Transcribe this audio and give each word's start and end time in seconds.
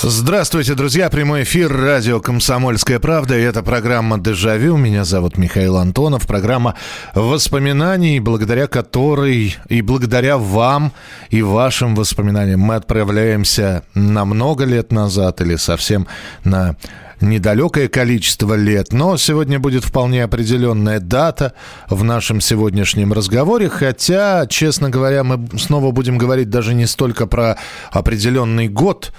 Здравствуйте, 0.00 0.74
друзья. 0.76 1.10
Прямой 1.10 1.42
эфир 1.42 1.76
радио 1.76 2.20
«Комсомольская 2.20 3.00
правда». 3.00 3.36
И 3.36 3.42
это 3.42 3.64
программа 3.64 4.16
«Дежавю». 4.16 4.76
Меня 4.76 5.04
зовут 5.04 5.36
Михаил 5.36 5.76
Антонов. 5.76 6.24
Программа 6.24 6.76
воспоминаний, 7.16 8.20
благодаря 8.20 8.68
которой 8.68 9.56
и 9.68 9.82
благодаря 9.82 10.38
вам 10.38 10.92
и 11.30 11.42
вашим 11.42 11.96
воспоминаниям 11.96 12.60
мы 12.60 12.76
отправляемся 12.76 13.82
на 13.94 14.24
много 14.24 14.64
лет 14.66 14.92
назад 14.92 15.40
или 15.40 15.56
совсем 15.56 16.06
на 16.44 16.76
недалекое 17.20 17.88
количество 17.88 18.54
лет, 18.54 18.92
но 18.92 19.16
сегодня 19.16 19.58
будет 19.58 19.84
вполне 19.84 20.24
определенная 20.24 21.00
дата 21.00 21.54
в 21.88 22.04
нашем 22.04 22.40
сегодняшнем 22.40 23.12
разговоре, 23.12 23.68
хотя, 23.68 24.46
честно 24.46 24.90
говоря, 24.90 25.24
мы 25.24 25.48
снова 25.58 25.90
будем 25.90 26.18
говорить 26.18 26.50
даже 26.50 26.74
не 26.74 26.86
столько 26.86 27.26
про 27.26 27.58
определенный 27.90 28.68
год, 28.68 29.12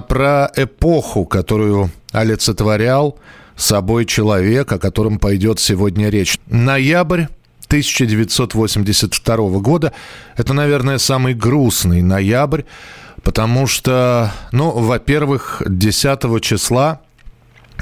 про 0.00 0.50
эпоху, 0.56 1.26
которую 1.26 1.90
олицетворял 2.12 3.18
собой 3.54 4.06
человек, 4.06 4.72
о 4.72 4.78
котором 4.78 5.18
пойдет 5.18 5.60
сегодня 5.60 6.08
речь. 6.08 6.38
Ноябрь 6.46 7.24
1982 7.66 9.36
года. 9.58 9.92
Это, 10.38 10.54
наверное, 10.54 10.96
самый 10.96 11.34
грустный 11.34 12.00
ноябрь, 12.00 12.62
потому 13.22 13.66
что, 13.66 14.32
ну, 14.52 14.70
во-первых, 14.70 15.62
10 15.66 16.40
числа 16.40 17.02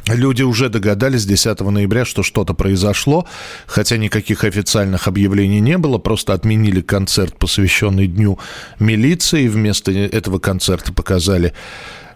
Люди 0.09 0.43
уже 0.43 0.69
догадались 0.69 1.27
10 1.27 1.61
ноября, 1.61 2.05
что 2.05 2.23
что-то 2.23 2.55
произошло, 2.55 3.27
хотя 3.67 3.97
никаких 3.97 4.45
официальных 4.45 5.09
объявлений 5.09 5.59
не 5.59 5.79
было, 5.79 5.99
просто 5.99 6.33
отменили 6.33 6.81
концерт, 6.81 7.37
посвященный 7.37 8.07
Дню 8.07 8.39
милиции, 8.79 9.49
вместо 9.49 9.91
этого 9.91 10.39
концерта 10.39 10.93
показали 10.93 11.55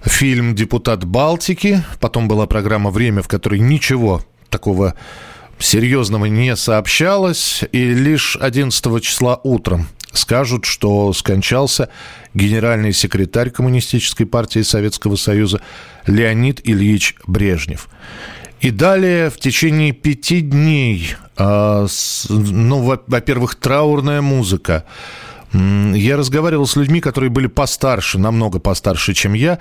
фильм 0.03 0.55
«Депутат 0.55 1.05
Балтики», 1.05 1.83
потом 1.99 2.29
была 2.29 2.47
программа 2.47 2.91
«Время», 2.91 3.23
в 3.23 3.29
которой 3.29 3.59
ничего 3.59 4.23
такого 4.51 4.95
серьезного 5.59 6.27
не 6.27 6.55
сообщалось, 6.55 7.65
и 7.73 7.93
лишь 7.93 8.37
11 8.41 9.03
числа 9.03 9.41
утром 9.43 9.89
скажут, 10.13 10.65
что 10.65 11.13
скончался 11.13 11.89
генеральный 12.35 12.93
секретарь 12.93 13.51
Коммунистической 13.51 14.27
партии 14.27 14.63
Советского 14.63 15.17
Союза 15.17 15.61
Леонид 16.07 16.61
Ильич 16.65 17.15
Брежнев. 17.27 17.89
И 18.61 18.71
далее 18.71 19.31
в 19.31 19.39
течение 19.39 19.93
пяти 19.93 20.43
дней, 20.43 21.15
с, 21.37 22.27
ну, 22.29 22.83
во-первых, 23.07 23.55
траурная 23.55 24.21
музыка. 24.21 24.85
Я 25.53 26.17
разговаривал 26.17 26.67
с 26.67 26.77
людьми, 26.77 27.01
которые 27.01 27.31
были 27.31 27.47
постарше, 27.47 28.19
намного 28.19 28.59
постарше, 28.59 29.15
чем 29.15 29.33
я, 29.33 29.59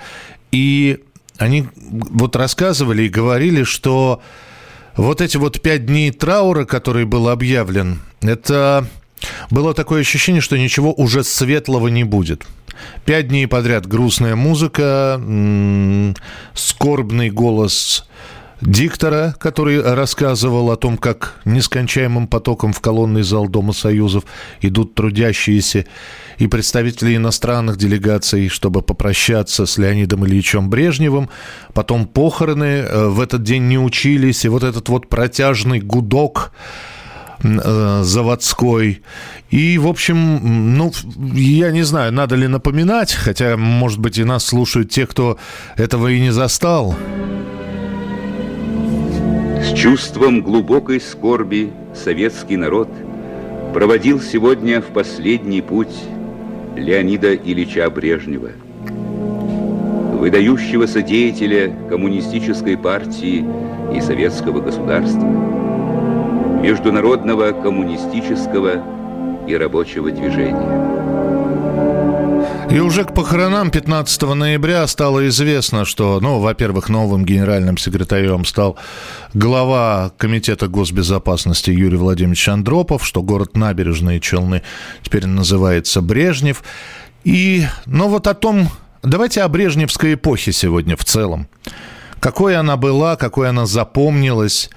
и 0.52 1.00
они 1.38 1.66
вот 1.78 2.36
рассказывали 2.36 3.04
и 3.04 3.08
говорили, 3.08 3.64
что 3.64 4.22
вот 4.96 5.22
эти 5.22 5.38
вот 5.38 5.62
пять 5.62 5.86
дней 5.86 6.10
траура, 6.10 6.66
который 6.66 7.06
был 7.06 7.28
объявлен, 7.28 8.00
это 8.20 8.86
было 9.50 9.74
такое 9.74 10.00
ощущение, 10.00 10.40
что 10.40 10.58
ничего 10.58 10.92
уже 10.92 11.24
светлого 11.24 11.88
не 11.88 12.04
будет. 12.04 12.46
Пять 13.04 13.28
дней 13.28 13.46
подряд 13.46 13.86
грустная 13.86 14.36
музыка, 14.36 15.20
скорбный 16.54 17.30
голос 17.30 18.06
диктора, 18.60 19.34
который 19.38 19.80
рассказывал 19.82 20.70
о 20.70 20.76
том, 20.76 20.98
как 20.98 21.40
нескончаемым 21.44 22.26
потоком 22.26 22.72
в 22.72 22.80
колонный 22.80 23.22
зал 23.22 23.48
Дома 23.48 23.72
Союзов 23.72 24.24
идут 24.60 24.94
трудящиеся 24.94 25.86
и 26.38 26.46
представители 26.46 27.16
иностранных 27.16 27.76
делегаций, 27.76 28.48
чтобы 28.48 28.82
попрощаться 28.82 29.66
с 29.66 29.78
Леонидом 29.78 30.26
Ильичем 30.26 30.68
Брежневым. 30.68 31.30
Потом 31.72 32.06
похороны 32.06 32.64
э, 32.64 33.08
в 33.08 33.20
этот 33.20 33.42
день 33.42 33.68
не 33.68 33.78
учились, 33.78 34.44
и 34.44 34.48
вот 34.48 34.62
этот 34.62 34.88
вот 34.88 35.08
протяжный 35.08 35.80
гудок 35.80 36.52
заводской. 37.42 39.02
И, 39.50 39.78
в 39.78 39.86
общем, 39.86 40.76
ну, 40.76 40.92
я 41.34 41.70
не 41.70 41.82
знаю, 41.82 42.12
надо 42.12 42.36
ли 42.36 42.46
напоминать, 42.46 43.12
хотя, 43.12 43.56
может 43.56 43.98
быть, 43.98 44.18
и 44.18 44.24
нас 44.24 44.44
слушают 44.44 44.90
те, 44.90 45.06
кто 45.06 45.38
этого 45.76 46.08
и 46.08 46.20
не 46.20 46.30
застал. 46.30 46.94
С 49.62 49.74
чувством 49.74 50.42
глубокой 50.42 51.00
скорби 51.00 51.72
советский 51.94 52.56
народ 52.56 52.88
проводил 53.74 54.20
сегодня 54.20 54.80
в 54.80 54.86
последний 54.86 55.60
путь 55.60 55.94
Леонида 56.76 57.34
Ильича 57.34 57.88
Брежнева, 57.90 58.50
выдающегося 60.18 61.02
деятеля 61.02 61.72
коммунистической 61.88 62.76
партии 62.76 63.44
и 63.94 64.00
советского 64.00 64.60
государства 64.60 65.49
международного 66.70 67.50
коммунистического 67.50 68.80
и 69.48 69.56
рабочего 69.56 70.08
движения. 70.12 70.90
И 72.70 72.78
уже 72.78 73.02
к 73.02 73.12
похоронам 73.12 73.72
15 73.72 74.22
ноября 74.34 74.86
стало 74.86 75.26
известно, 75.26 75.84
что, 75.84 76.20
ну, 76.20 76.38
во-первых, 76.38 76.88
новым 76.88 77.24
генеральным 77.24 77.76
секретарем 77.76 78.44
стал 78.44 78.78
глава 79.34 80.12
Комитета 80.16 80.68
госбезопасности 80.68 81.72
Юрий 81.72 81.96
Владимирович 81.96 82.48
Андропов, 82.48 83.04
что 83.04 83.20
город 83.20 83.56
Набережные 83.56 84.20
Челны 84.20 84.62
теперь 85.02 85.26
называется 85.26 86.00
Брежнев. 86.00 86.62
И, 87.24 87.64
ну, 87.86 88.06
вот 88.06 88.28
о 88.28 88.34
том, 88.34 88.68
давайте 89.02 89.42
о 89.42 89.48
Брежневской 89.48 90.14
эпохе 90.14 90.52
сегодня 90.52 90.96
в 90.96 91.04
целом. 91.04 91.48
Какой 92.20 92.54
она 92.54 92.76
была, 92.76 93.16
какой 93.16 93.48
она 93.48 93.66
запомнилась, 93.66 94.70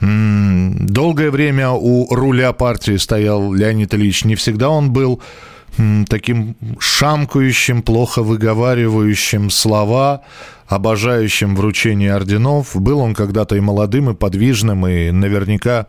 Долгое 0.00 1.30
время 1.30 1.70
у 1.70 2.14
руля 2.14 2.52
партии 2.52 2.96
стоял 2.96 3.52
Леонид 3.52 3.94
Ильич. 3.94 4.24
Не 4.24 4.36
всегда 4.36 4.70
он 4.70 4.92
был 4.92 5.20
таким 6.08 6.56
шамкающим, 6.78 7.82
плохо 7.82 8.22
выговаривающим 8.22 9.50
слова, 9.50 10.22
обожающим 10.66 11.56
вручение 11.56 12.14
орденов. 12.14 12.74
Был 12.74 13.00
он 13.00 13.14
когда-то 13.14 13.56
и 13.56 13.60
молодым, 13.60 14.10
и 14.10 14.14
подвижным, 14.14 14.86
и 14.86 15.10
наверняка 15.10 15.86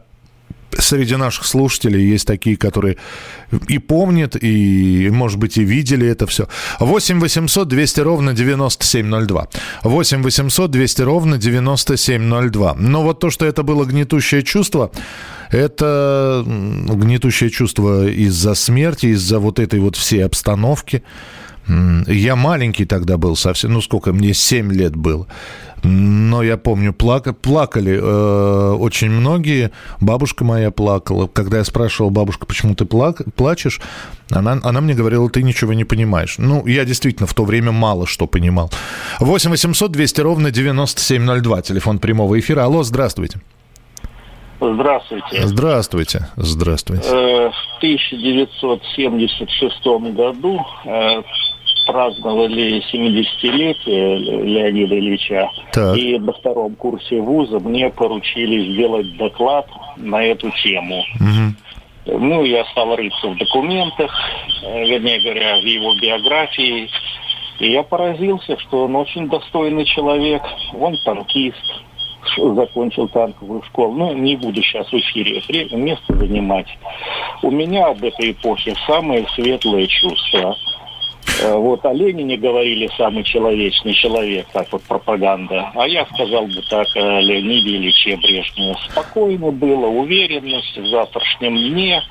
среди 0.78 1.16
наших 1.16 1.46
слушателей 1.46 2.08
есть 2.08 2.28
такие, 2.28 2.58
которые 2.58 2.98
и 3.68 3.80
помнят, 3.80 4.36
и, 4.42 5.10
может 5.12 5.40
быть, 5.40 5.58
и 5.58 5.64
видели 5.64 6.08
это 6.08 6.28
все. 6.28 6.48
8 6.80 7.20
800 7.20 7.68
200 7.68 8.00
ровно 8.02 8.34
9702. 8.34 9.48
8 9.84 10.24
800 10.24 10.72
200 10.72 11.02
ровно 11.02 11.38
9702. 11.38 12.76
Но 12.76 13.04
вот 13.04 13.20
то, 13.20 13.30
что 13.30 13.46
это 13.46 13.64
было 13.64 13.86
гнетущее 13.86 14.44
чувство, 14.44 14.92
это 15.52 16.44
гнетущее 16.46 17.50
чувство 17.50 18.08
из-за 18.08 18.54
смерти, 18.54 19.08
из-за 19.08 19.40
вот 19.40 19.60
этой 19.60 19.80
вот 19.80 19.96
всей 19.96 20.26
обстановки. 20.26 21.04
Я 22.08 22.36
маленький 22.36 22.86
тогда 22.86 23.18
был 23.18 23.36
совсем, 23.36 23.74
ну 23.74 23.82
сколько, 23.82 24.12
мне 24.12 24.34
7 24.34 24.74
лет 24.74 24.96
было. 24.96 25.28
Но 25.84 26.44
я 26.44 26.58
помню, 26.58 26.94
плак, 26.94 27.38
плакали 27.40 28.00
э, 28.02 28.72
очень 28.74 29.10
многие. 29.10 29.72
Бабушка 30.00 30.44
моя 30.44 30.72
плакала. 30.72 31.28
Когда 31.28 31.60
я 31.60 31.64
спрашивал, 31.64 32.10
бабушка, 32.10 32.46
почему 32.46 32.76
ты 32.76 32.84
плак, 32.86 33.22
плачешь, 33.36 33.80
она, 34.32 34.60
она 34.64 34.82
мне 34.82 34.94
говорила, 34.94 35.30
ты 35.30 35.44
ничего 35.44 35.74
не 35.74 35.86
понимаешь. 35.86 36.36
Ну, 36.38 36.66
я 36.68 36.86
действительно 36.86 37.28
в 37.28 37.34
то 37.34 37.46
время 37.46 37.72
мало 37.72 38.08
что 38.08 38.28
понимал. 38.28 38.72
8 39.20 39.52
800 39.52 39.92
200 39.92 40.22
ровно 40.22 40.52
9702, 40.52 41.62
телефон 41.62 42.00
прямого 42.00 42.40
эфира. 42.40 42.64
Алло, 42.64 42.84
здравствуйте. 42.84 43.40
Здравствуйте. 44.62 45.42
Здравствуйте. 45.44 46.28
Здравствуйте. 46.36 47.08
Э, 47.08 47.50
в 47.50 47.78
1976 47.78 49.86
году 50.14 50.60
э, 50.86 51.22
праздновали 51.92 52.82
70-летие 52.94 54.18
Леонида 54.44 55.00
Ильича. 55.00 55.50
Так. 55.72 55.98
И 55.98 56.18
на 56.20 56.34
втором 56.34 56.76
курсе 56.76 57.20
вуза 57.20 57.60
мне 57.60 57.90
поручили 57.90 58.72
сделать 58.74 59.18
доклад 59.18 59.68
на 59.98 60.24
эту 60.24 60.52
тему. 60.64 61.04
Угу. 61.16 62.18
Ну, 62.20 62.44
я 62.44 62.66
стал 62.66 62.96
рыться 62.96 63.28
в 63.28 63.38
документах, 63.38 64.12
э, 64.64 64.86
вернее 64.86 65.22
говоря, 65.22 65.60
в 65.60 65.64
его 65.64 65.94
биографии. 65.96 66.90
И 67.60 67.72
я 67.72 67.84
поразился, 67.84 68.58
что 68.60 68.86
он 68.86 68.96
очень 68.96 69.28
достойный 69.28 69.86
человек. 69.86 70.42
Он 70.74 70.96
танкист, 71.04 71.84
закончил 72.38 73.08
танковую 73.10 73.62
школу. 73.64 73.94
Ну, 73.94 74.14
не 74.14 74.36
буду 74.36 74.62
сейчас 74.62 74.88
в 74.92 74.94
эфире 74.94 75.42
место 75.76 76.16
занимать. 76.16 76.68
У 77.42 77.52
меня 77.52 77.88
об 77.88 78.04
этой 78.04 78.32
эпохе 78.32 78.76
самые 78.88 79.28
светлые 79.36 79.88
чувства. 79.88 80.56
Э, 81.42 81.56
вот 81.56 81.86
о 81.86 81.94
Ленине 81.94 82.38
говорили 82.38 82.90
самый 82.98 83.24
человечный 83.24 83.94
человек, 83.94 84.48
так 84.52 84.68
вот 84.72 84.84
пропаганда. 84.84 85.72
А 85.74 85.88
я 85.88 86.06
сказал 86.08 86.46
бы 86.48 86.62
так 86.70 86.88
о 86.96 87.22
Леониде 87.22 87.78
Ильиче 87.78 88.18
Брежневе. 88.18 88.76
Спокойно 88.92 89.52
было, 89.52 89.88
уверенность 89.88 90.78
в 90.78 90.86
завтрашнем 90.88 91.56
дне. 91.56 92.02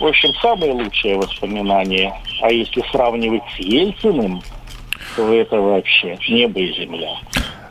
В 0.00 0.06
общем, 0.06 0.34
самые 0.42 0.72
лучшие 0.72 1.16
воспоминания. 1.16 2.12
А 2.42 2.50
если 2.50 2.82
сравнивать 2.90 3.42
с 3.56 3.60
Ельциным, 3.60 4.42
то 5.14 5.32
это 5.32 5.60
вообще 5.60 6.18
небо 6.28 6.60
и 6.60 6.72
земля. 6.72 7.16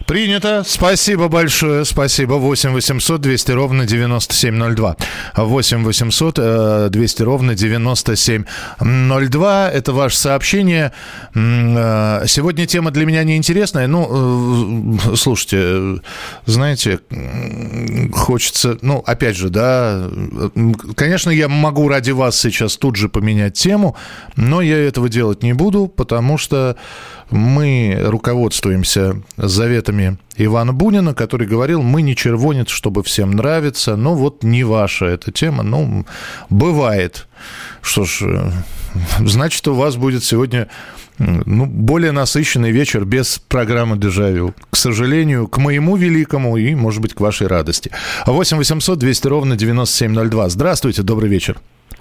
Принято. 0.05 0.63
Спасибо 0.65 1.29
большое. 1.29 1.83
Спасибо. 1.83 2.33
8 2.33 2.73
800 2.73 3.21
200 3.21 3.51
ровно 3.53 3.87
9702. 3.87 4.97
8 5.35 5.83
800 5.83 6.91
200 6.91 7.23
ровно 7.23 7.55
9702. 7.55 9.71
Это 9.71 9.93
ваше 9.93 10.17
сообщение. 10.17 10.91
Э, 11.33 12.23
сегодня 12.27 12.67
тема 12.67 12.91
для 12.91 13.07
меня 13.07 13.23
неинтересная. 13.23 13.87
Ну, 13.87 14.95
э, 15.11 15.15
слушайте, 15.15 15.99
знаете, 16.45 16.99
хочется... 18.13 18.77
Ну, 18.81 19.03
опять 19.05 19.35
же, 19.35 19.49
да, 19.49 20.07
конечно, 20.95 21.31
я 21.31 21.47
могу 21.47 21.89
ради 21.89 22.11
вас 22.11 22.39
сейчас 22.39 22.77
тут 22.77 22.95
же 22.95 23.09
поменять 23.09 23.55
тему, 23.55 23.95
но 24.35 24.61
я 24.61 24.77
этого 24.77 25.09
делать 25.09 25.41
не 25.41 25.53
буду, 25.53 25.87
потому 25.87 26.37
что 26.37 26.77
мы 27.31 27.97
руководствуемся 28.01 29.21
заветами 29.37 30.17
Ивана 30.37 30.73
Бунина, 30.73 31.13
который 31.13 31.47
говорил, 31.47 31.81
мы 31.81 32.01
не 32.01 32.15
червонец, 32.15 32.69
чтобы 32.69 33.03
всем 33.03 33.31
нравиться, 33.31 33.95
но 33.95 34.15
вот 34.15 34.43
не 34.43 34.63
ваша 34.63 35.05
эта 35.05 35.31
тема, 35.31 35.63
ну, 35.63 36.05
бывает. 36.49 37.27
Что 37.81 38.05
ж, 38.05 38.21
э, 38.23 38.51
значит, 39.19 39.67
у 39.67 39.73
вас 39.73 39.95
будет 39.95 40.23
сегодня 40.23 40.67
ну, 41.17 41.65
более 41.65 42.11
насыщенный 42.11 42.71
вечер 42.71 43.05
без 43.05 43.39
программы 43.39 43.97
«Дежавю». 43.97 44.53
К 44.69 44.75
сожалению, 44.75 45.47
к 45.47 45.57
моему 45.57 45.95
великому 45.95 46.57
и, 46.57 46.75
может 46.75 47.01
быть, 47.01 47.13
к 47.13 47.21
вашей 47.21 47.47
радости. 47.47 47.91
8 48.25 48.57
800 48.57 48.99
200 48.99 49.27
ровно 49.27 49.55
9702. 49.55 50.49
Здравствуйте, 50.49 51.03
добрый 51.03 51.29
вечер. 51.29 51.57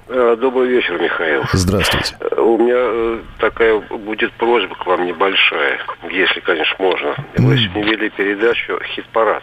Э, 0.07 0.37
добрый 0.39 0.69
вечер, 0.69 1.01
Михаил. 1.01 1.43
Здравствуйте. 1.53 2.17
Э, 2.21 2.41
у 2.41 2.59
меня 2.59 2.75
э, 2.77 3.21
такая 3.39 3.81
будет 3.81 4.33
просьба 4.35 4.75
к 4.75 4.87
вам 4.87 5.07
небольшая, 5.07 5.79
если, 6.11 6.41
конечно, 6.41 6.77
можно. 6.79 7.15
Вы 7.39 7.59
сегодня 7.59 7.85
вели 7.85 8.11
передачу 8.11 8.79
«Хит-парад». 8.95 9.43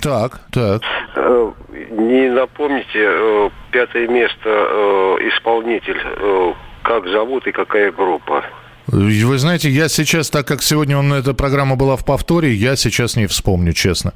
Так, 0.00 0.40
так. 0.52 0.82
Не 1.90 2.30
напомните 2.30 3.50
пятое 3.72 4.06
место 4.06 4.48
исполнитель, 5.22 6.00
как 6.82 7.08
зовут 7.08 7.48
и 7.48 7.52
какая 7.52 7.90
группа? 7.90 8.44
Вы 8.86 9.38
знаете, 9.38 9.70
я 9.70 9.88
сейчас, 9.88 10.30
так 10.30 10.46
как 10.46 10.62
сегодня 10.62 10.98
у 10.98 11.02
эта 11.14 11.34
программа 11.34 11.74
была 11.74 11.96
в 11.96 12.04
повторе, 12.04 12.52
я 12.52 12.76
сейчас 12.76 13.16
не 13.16 13.26
вспомню, 13.26 13.72
честно. 13.72 14.12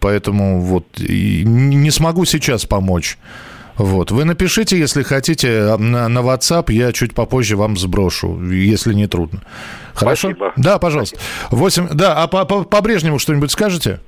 Поэтому 0.00 0.60
вот 0.60 0.86
не 0.98 1.90
смогу 1.90 2.24
сейчас 2.24 2.66
помочь. 2.66 3.18
Вот. 3.80 4.10
Вы 4.10 4.24
напишите, 4.26 4.78
если 4.78 5.02
хотите, 5.02 5.74
на, 5.78 6.06
на 6.08 6.18
WhatsApp, 6.18 6.70
я 6.70 6.92
чуть 6.92 7.14
попозже 7.14 7.56
вам 7.56 7.78
сброшу, 7.78 8.38
если 8.50 8.92
не 8.92 9.06
трудно. 9.06 9.40
Хорошо? 9.94 10.28
Спасибо. 10.28 10.52
Да, 10.56 10.78
пожалуйста. 10.78 11.18
8... 11.50 11.88
Да, 11.94 12.22
а 12.22 12.28
по, 12.28 12.44
по, 12.44 12.64
по 12.64 12.82
Брежневу 12.82 13.18
что-нибудь 13.18 13.50
скажете? 13.50 14.00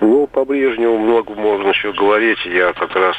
Ну, 0.00 0.26
по 0.26 0.44
Брежневу 0.44 0.98
много 0.98 1.32
можно 1.34 1.68
еще 1.68 1.92
говорить. 1.92 2.38
Я 2.44 2.72
как 2.72 2.92
раз 2.96 3.14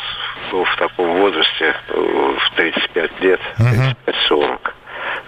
был 0.51 0.65
в 0.65 0.75
таком 0.77 1.21
возрасте, 1.21 1.73
э, 1.87 1.93
в 1.95 2.55
35 2.57 3.21
лет, 3.21 3.39
35-40. 3.57 4.59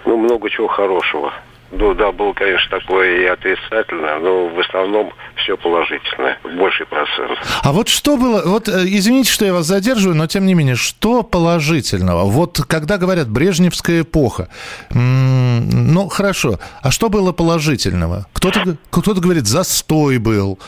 Ну, 0.04 0.18
много 0.18 0.50
чего 0.50 0.68
хорошего. 0.68 1.32
Ну 1.78 1.94
да, 1.94 2.10
было, 2.10 2.32
конечно, 2.32 2.78
такое 2.78 3.20
и 3.20 3.24
отрицательное, 3.26 4.18
но 4.18 4.48
в 4.48 4.58
основном 4.60 5.12
все 5.36 5.56
положительное, 5.56 6.38
больший 6.56 6.86
процент. 6.86 7.38
А 7.62 7.72
вот 7.72 7.88
что 7.88 8.16
было, 8.16 8.42
вот 8.46 8.68
э, 8.68 8.84
извините, 8.86 9.30
что 9.30 9.44
я 9.44 9.52
вас 9.52 9.66
задерживаю, 9.66 10.16
но 10.16 10.26
тем 10.26 10.46
не 10.46 10.54
менее, 10.54 10.76
что 10.76 11.22
положительного? 11.22 12.24
Вот 12.24 12.62
когда 12.66 12.96
говорят 12.96 13.28
Брежневская 13.28 14.02
эпоха, 14.02 14.48
ну 14.90 16.08
хорошо, 16.08 16.58
а 16.82 16.90
что 16.90 17.10
было 17.10 17.32
положительного? 17.32 18.26
Кто-то 18.32 18.76
кто 18.90 19.14
говорит, 19.14 19.46
застой 19.46 20.16
был, 20.16 20.58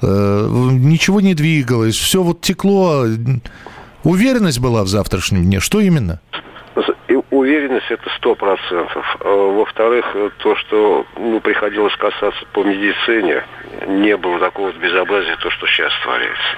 э, 0.00 0.48
ничего 0.72 1.20
не 1.20 1.34
двигалось, 1.34 1.96
все 1.96 2.22
вот 2.22 2.40
текло, 2.40 3.04
уверенность 4.02 4.60
была 4.60 4.82
в 4.84 4.88
завтрашнем 4.88 5.44
дне, 5.44 5.60
что 5.60 5.80
именно? 5.80 6.20
Уверенность 7.44 7.90
это 7.90 8.08
сто 8.16 8.34
процентов. 8.34 9.16
А, 9.20 9.28
во-вторых, 9.28 10.16
то, 10.38 10.56
что 10.56 11.06
ну, 11.16 11.40
приходилось 11.40 11.94
касаться 11.96 12.44
по 12.52 12.64
медицине, 12.64 13.44
не 13.86 14.16
было 14.16 14.38
такого 14.38 14.72
безобразия, 14.72 15.36
то, 15.36 15.50
что 15.50 15.66
сейчас 15.66 15.92
творится. 16.02 16.56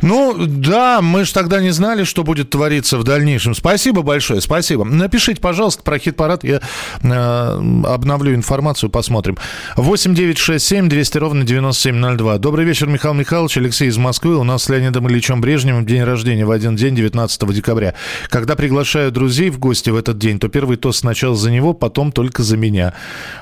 Ну, 0.00 0.34
да, 0.46 1.00
мы 1.00 1.24
же 1.24 1.32
тогда 1.32 1.60
не 1.60 1.70
знали, 1.70 2.04
что 2.04 2.24
будет 2.24 2.50
твориться 2.50 2.98
в 2.98 3.04
дальнейшем. 3.04 3.54
Спасибо 3.54 4.02
большое, 4.02 4.40
спасибо. 4.40 4.84
Напишите, 4.84 5.40
пожалуйста, 5.40 5.82
про 5.82 5.98
хит-парад. 5.98 6.42
Я 6.42 6.60
э, 7.02 7.82
обновлю 7.86 8.34
информацию, 8.34 8.90
посмотрим. 8.90 9.38
8 9.76 10.14
9 10.14 10.38
6 10.38 10.64
7 10.64 10.88
200 10.88 11.18
ровно 11.18 11.44
9702. 11.44 12.38
Добрый 12.38 12.64
вечер, 12.64 12.88
Михаил 12.88 13.14
Михайлович. 13.14 13.56
Алексей 13.56 13.88
из 13.88 13.96
Москвы. 13.96 14.36
У 14.36 14.44
нас 14.44 14.64
с 14.64 14.68
Леонидом 14.68 15.08
Ильичем 15.08 15.40
Брежневым 15.40 15.86
день 15.86 16.02
рождения 16.02 16.44
в 16.44 16.50
один 16.50 16.74
день, 16.74 16.96
19 16.96 17.54
декабря. 17.54 17.94
Когда 18.28 18.56
приглашаю 18.56 19.12
друзей 19.12 19.50
в 19.50 19.58
гости 19.58 19.90
в 19.90 19.96
этот 19.96 20.18
день, 20.18 20.38
то 20.40 20.48
первый 20.48 20.78
тост 20.78 21.00
сначала 21.00 21.36
за 21.36 21.50
него, 21.50 21.74
потом 21.74 22.10
только 22.10 22.42
за 22.42 22.56
меня. 22.56 22.94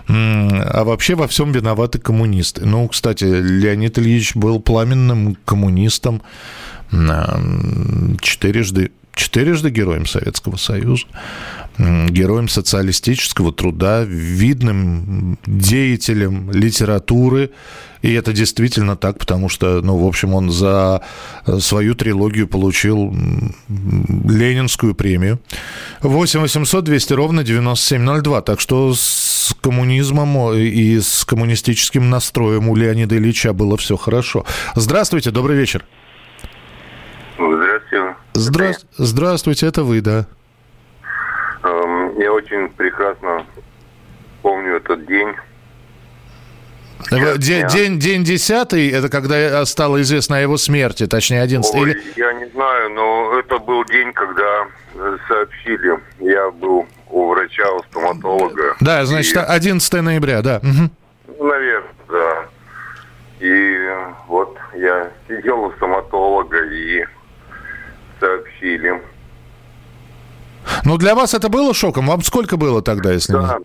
А 0.09 0.85
вообще 0.85 1.15
во 1.15 1.27
всем 1.27 1.53
виноваты 1.53 1.99
коммунисты. 1.99 2.67
Ну, 2.67 2.87
кстати, 2.89 3.25
Леонид 3.25 3.99
Ильич 3.99 4.35
был 4.35 4.61
пламенным 4.61 5.37
коммунистом 5.45 6.00
четырежды, 8.20 8.93
четырежды 9.21 9.69
героем 9.71 10.07
Советского 10.07 10.57
Союза, 10.57 11.05
героем 11.79 12.49
социалистического 12.49 13.53
труда, 13.53 14.03
видным 14.03 15.39
деятелем 15.47 16.51
литературы. 16.51 17.51
И 18.01 18.13
это 18.15 18.33
действительно 18.33 18.97
так, 18.97 19.19
потому 19.19 19.51
что, 19.51 19.83
ну, 19.83 19.99
в 19.99 20.07
общем, 20.07 20.33
он 20.33 20.51
за 20.51 21.03
свою 21.59 21.95
трилогию 21.95 22.49
получил 22.49 23.15
Ленинскую 23.69 24.95
премию. 24.95 25.39
8 26.01 26.41
800 26.41 26.85
200 26.85 27.12
ровно 27.12 27.45
9702. 27.45 28.41
Так 28.41 28.61
что 28.61 28.95
с 28.95 29.55
коммунизмом 29.61 30.55
и 30.55 30.99
с 30.99 31.27
коммунистическим 31.27 32.09
настроем 32.09 32.71
у 32.71 32.77
Леонида 32.77 33.17
Ильича 33.19 33.53
было 33.53 33.77
все 33.77 33.99
хорошо. 33.99 34.47
Здравствуйте, 34.75 35.31
добрый 35.31 35.59
вечер. 35.59 35.85
Здра... 38.40 38.73
Здравствуйте, 38.97 39.66
это 39.66 39.85
вы, 39.85 40.00
да. 40.00 40.26
Эм, 41.62 42.18
я 42.18 42.32
очень 42.32 42.68
прекрасно 42.70 43.44
помню 44.40 44.76
этот 44.76 45.06
день. 45.06 45.28
День, 47.11 47.66
день, 47.68 47.99
день 47.99 48.25
10 48.25 48.73
это 48.94 49.09
когда 49.09 49.64
стало 49.66 50.00
известно 50.02 50.37
о 50.37 50.40
его 50.40 50.56
смерти, 50.56 51.06
точнее 51.06 51.42
11 51.42 51.75
Ой, 51.75 51.90
или... 51.90 52.02
Я 52.16 52.32
не 52.35 52.47
знаю, 52.50 52.90
но 52.90 53.38
это 53.38 53.59
был 53.59 53.85
день, 53.85 54.12
когда 54.12 54.66
э, 54.94 55.16
сообщили. 55.28 55.99
Я 56.20 56.50
был 56.50 56.87
у 57.11 57.28
врача, 57.28 57.70
у 57.73 57.82
стоматолога. 57.85 58.76
Да, 58.80 59.04
значит, 59.04 59.37
и... 59.37 59.38
11 59.38 59.92
ноября, 60.02 60.40
да. 60.42 60.62
Угу. 60.62 61.44
Наверное, 61.47 61.92
да. 62.09 62.44
И 63.40 63.88
вот 64.28 64.56
я 64.76 65.11
сидел 65.28 65.64
у 65.64 65.73
стоматолога 65.73 66.64
и 66.66 67.04
сообщили. 68.21 69.03
Ну, 70.85 70.99
для 70.99 71.15
вас 71.15 71.35
это 71.35 71.49
было 71.49 71.75
шоком? 71.75 72.07
Вам 72.07 72.23
сколько 72.23 72.57
было 72.57 72.83
тогда, 72.83 73.12
если 73.12 73.33
Да, 73.33 73.59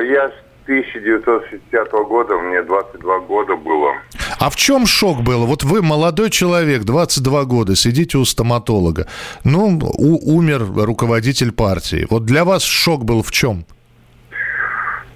я 0.00 0.28
с 0.28 0.32
1960 0.64 1.90
года, 2.08 2.36
мне 2.38 2.62
22 2.62 3.18
года 3.20 3.56
было. 3.56 3.94
А 4.38 4.50
в 4.50 4.56
чем 4.56 4.86
шок 4.86 5.22
был? 5.22 5.46
Вот 5.46 5.64
вы 5.64 5.82
молодой 5.82 6.30
человек, 6.30 6.84
22 6.84 7.44
года, 7.44 7.76
сидите 7.76 8.18
у 8.18 8.24
стоматолога. 8.24 9.06
Ну, 9.44 9.78
у, 9.82 10.36
умер 10.36 10.66
руководитель 10.74 11.52
партии. 11.52 12.06
Вот 12.10 12.24
для 12.24 12.44
вас 12.44 12.62
шок 12.62 13.04
был 13.04 13.22
в 13.22 13.30
чем? 13.30 13.64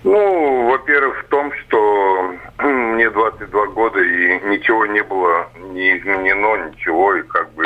Ну, 0.07 0.69
во-первых, 0.71 1.25
в 1.25 1.29
том, 1.31 1.53
что 1.67 2.33
мне 2.63 3.11
22 3.11 3.67
года 3.67 3.99
и 3.99 4.41
ничего 4.49 4.87
не 4.87 5.03
было 5.03 5.49
не 5.73 5.99
изменено, 5.99 6.71
ничего, 6.71 7.17
и 7.17 7.23
как 7.25 7.53
бы, 7.55 7.65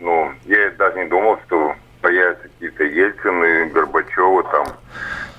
ну, 0.00 0.32
я 0.46 0.70
даже 0.78 1.00
не 1.00 1.10
думал, 1.10 1.38
что 1.46 1.74
появятся 2.00 2.48
какие-то 2.48 2.84
Ельцины, 2.84 3.66
Горбачевы 3.74 4.42
там 4.44 4.66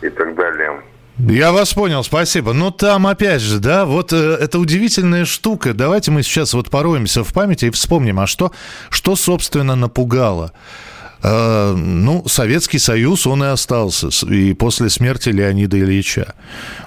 и 0.04 0.10
так 0.10 0.36
далее. 0.36 0.80
Я 1.18 1.52
вас 1.52 1.74
понял, 1.74 2.04
спасибо. 2.04 2.54
Но 2.54 2.70
там, 2.70 3.08
опять 3.08 3.42
же, 3.42 3.58
да, 3.60 3.86
вот 3.86 4.14
э, 4.14 4.38
это 4.40 4.60
удивительная 4.60 5.26
штука. 5.26 5.74
Давайте 5.74 6.12
мы 6.12 6.22
сейчас 6.22 6.54
вот 6.54 6.70
пороемся 6.70 7.24
в 7.24 7.34
памяти 7.34 7.66
и 7.66 7.72
вспомним, 7.72 8.20
а 8.20 8.28
что, 8.28 8.52
что 8.92 9.16
собственно, 9.16 9.76
напугало? 9.76 10.52
Э, 11.24 11.74
ну, 11.74 12.27
Советский 12.27 12.80
Союз, 12.80 13.25
он 13.25 13.44
и 13.44 13.48
остался. 13.48 14.10
И 14.25 14.53
после 14.53 14.89
смерти 14.89 15.30
Леонида 15.30 15.80
Ильича. 15.80 16.36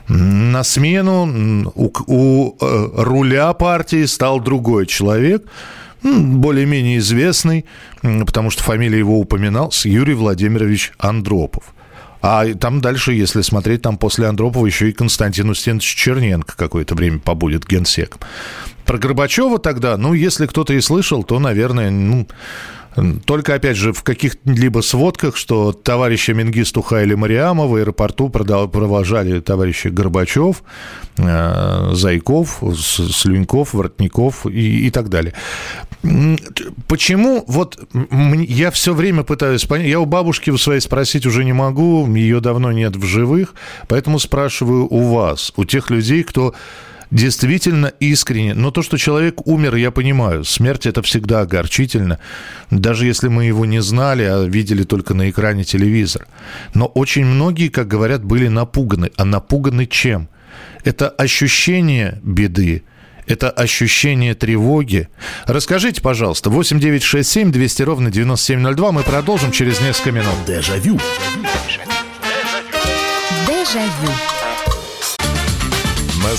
На 0.09 0.63
смену 0.63 1.73
у, 1.75 1.91
у 2.07 2.57
э, 2.61 2.89
руля 3.03 3.53
партии 3.55 4.05
стал 4.05 4.41
другой 4.41 4.87
человек, 4.87 5.47
более-менее 6.03 6.99
известный, 6.99 7.65
потому 8.03 8.51
что 8.51 8.63
фамилия 8.63 8.99
его 8.99 9.19
упоминалась, 9.19 9.87
Юрий 9.87 10.15
Владимирович 10.15 10.93
Андропов. 10.99 11.65
А 12.23 12.45
там 12.55 12.81
дальше, 12.81 13.13
если 13.13 13.41
смотреть, 13.41 13.83
там 13.83 13.99
после 13.99 14.27
Андропова 14.27 14.67
еще 14.67 14.91
и 14.91 14.93
Константин 14.93 15.51
Устинович 15.51 15.95
Черненко 15.95 16.57
какое-то 16.57 16.95
время 16.95 17.19
побудет 17.19 17.67
генсеком. 17.67 18.21
Про 18.85 18.99
Горбачева 18.99 19.59
тогда, 19.59 19.97
ну, 19.97 20.13
если 20.13 20.47
кто-то 20.47 20.73
и 20.73 20.81
слышал, 20.81 21.25
то, 21.25 21.39
наверное, 21.39 21.91
ну, 21.91 22.27
только, 23.25 23.55
опять 23.55 23.77
же, 23.77 23.93
в 23.93 24.03
каких-либо 24.03 24.81
сводках, 24.81 25.37
что 25.37 25.73
товарища 25.73 26.35
Мингисту 26.35 26.83
Хайли 26.83 27.15
Мариама 27.15 27.67
в 27.67 27.75
аэропорту 27.75 28.29
провожали 28.29 29.41
товарищи 29.41 29.89
Горбачев, 29.89 30.63
э, 31.19 31.91
Зайков, 31.93 32.63
Слюньков, 32.75 33.75
Воротников 33.75 34.47
и, 34.47 34.87
и 34.87 34.91
так 34.91 35.09
далее. 35.09 35.35
Почему 36.89 37.45
вот 37.47 37.79
я 38.49 38.71
все 38.71 38.95
время 38.95 39.25
пытаюсь 39.25 39.65
понять, 39.65 39.89
я 39.89 40.01
у 40.01 40.07
бабушки 40.07 40.51
у 40.51 40.59
своей 40.59 40.81
спросить 40.81 41.27
уже 41.27 41.45
не 41.45 41.53
могу, 41.53 42.07
ее 42.15 42.41
давно 42.41 42.73
нет 42.73 42.97
в 42.97 43.05
живых, 43.05 43.55
поэтому 43.89 44.19
спрашиваю 44.19 44.87
у 44.89 45.15
вас, 45.15 45.53
у 45.57 45.65
тех 45.65 45.91
людей, 45.91 46.23
кто 46.23 46.55
действительно 47.11 47.93
искренне. 48.01 48.55
Но 48.55 48.71
то, 48.71 48.83
что 48.83 48.97
человек 48.99 49.47
умер, 49.47 49.77
я 49.77 49.91
понимаю. 49.91 50.45
Смерть 50.45 50.87
это 50.87 51.03
всегда 51.03 51.41
огорчительно. 51.41 52.19
Даже 52.71 53.07
если 53.07 53.29
мы 53.29 53.45
его 53.45 53.67
не 53.67 53.81
знали, 53.83 54.23
а 54.25 54.45
видели 54.45 54.83
только 54.83 55.15
на 55.15 55.31
экране 55.31 55.65
телевизора. 55.65 56.27
Но 56.75 56.87
очень 56.87 57.25
многие, 57.25 57.69
как 57.69 57.89
говорят, 57.89 58.25
были 58.25 58.49
напуганы. 58.49 59.11
А 59.17 59.25
напуганы 59.25 59.87
чем? 59.87 60.29
Это 60.85 61.09
ощущение 61.09 62.21
беды, 62.23 62.85
это 63.27 63.51
ощущение 63.51 64.35
тревоги. 64.35 65.09
Расскажите, 65.47 66.01
пожалуйста, 66.01 66.49
8967 66.51 67.51
200 67.51 67.83
ровно 67.83 68.11
9702. 68.11 68.93
Мы 68.93 69.03
продолжим 69.03 69.51
через 69.51 69.81
несколько 69.81 70.13
минут. 70.13 70.35
Дежавю. 70.47 70.99
Дежавю. 70.99 71.56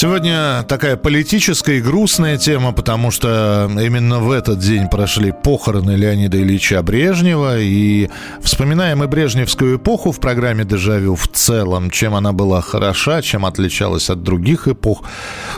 Сегодня 0.00 0.62
такая 0.62 0.96
политическая 0.96 1.76
и 1.76 1.82
грустная 1.82 2.38
тема, 2.38 2.72
потому 2.72 3.10
что 3.10 3.70
именно 3.70 4.18
в 4.18 4.30
этот 4.30 4.58
день 4.58 4.88
прошли 4.88 5.30
похороны 5.30 5.90
Леонида 5.90 6.40
Ильича 6.40 6.82
Брежнева. 6.82 7.58
И 7.60 8.08
вспоминаем 8.40 9.04
и 9.04 9.06
Брежневскую 9.06 9.76
эпоху 9.76 10.10
в 10.10 10.18
программе 10.18 10.64
«Дежавю» 10.64 11.16
в 11.16 11.28
целом, 11.28 11.90
чем 11.90 12.14
она 12.14 12.32
была 12.32 12.62
хороша, 12.62 13.20
чем 13.20 13.44
отличалась 13.44 14.08
от 14.08 14.22
других 14.22 14.68
эпох. 14.68 15.02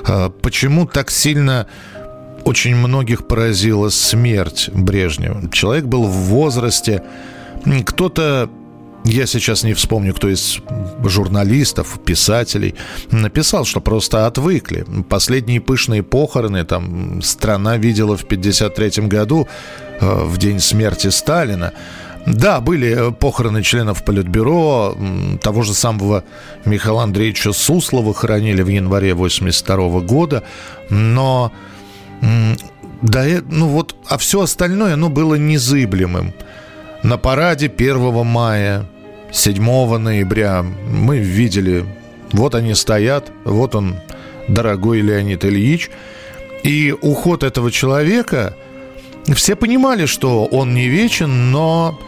А, 0.04 0.30
почему 0.30 0.86
так 0.86 1.12
сильно 1.12 1.68
очень 2.42 2.74
многих 2.74 3.28
поразила 3.28 3.90
смерть 3.90 4.70
Брежнева? 4.74 5.52
Человек 5.52 5.84
был 5.84 6.02
в 6.02 6.16
возрасте, 6.16 7.04
кто-то 7.86 8.50
я 9.04 9.26
сейчас 9.26 9.64
не 9.64 9.74
вспомню, 9.74 10.14
кто 10.14 10.28
из 10.28 10.60
журналистов, 11.04 11.98
писателей, 12.04 12.74
написал, 13.10 13.64
что 13.64 13.80
просто 13.80 14.26
отвыкли. 14.26 14.84
Последние 15.08 15.60
пышные 15.60 16.02
похороны 16.02 16.64
там 16.64 17.20
страна 17.22 17.76
видела 17.76 18.16
в 18.16 18.24
1953 18.24 19.08
году, 19.08 19.48
э, 20.00 20.24
в 20.24 20.38
день 20.38 20.60
смерти 20.60 21.08
Сталина. 21.08 21.72
Да, 22.26 22.60
были 22.60 23.08
э, 23.08 23.10
похороны 23.10 23.62
членов 23.62 24.04
Политбюро, 24.04 24.96
того 25.40 25.62
же 25.62 25.74
самого 25.74 26.22
Михаила 26.64 27.02
Андреевича 27.02 27.52
Суслова 27.52 28.14
хоронили 28.14 28.62
в 28.62 28.68
январе 28.68 29.14
82 29.14 30.00
года, 30.00 30.44
но 30.88 31.52
да, 33.02 33.26
э, 33.26 33.42
ну 33.48 33.66
вот, 33.66 33.96
а 34.06 34.16
все 34.16 34.42
остальное, 34.42 34.94
оно 34.94 35.08
было 35.08 35.34
незыблемым. 35.34 36.32
На 37.02 37.18
параде 37.18 37.66
1 37.66 38.24
мая, 38.24 38.86
7 39.32 39.98
ноября 39.98 40.62
мы 40.62 41.18
видели, 41.18 41.84
вот 42.30 42.54
они 42.54 42.74
стоят, 42.74 43.32
вот 43.44 43.74
он, 43.74 43.96
дорогой 44.46 45.00
Леонид 45.00 45.44
Ильич. 45.44 45.90
И 46.62 46.94
уход 47.00 47.42
этого 47.42 47.72
человека, 47.72 48.54
все 49.34 49.56
понимали, 49.56 50.06
что 50.06 50.44
он 50.44 50.74
не 50.74 50.86
вечен, 50.86 51.50
но, 51.50 51.98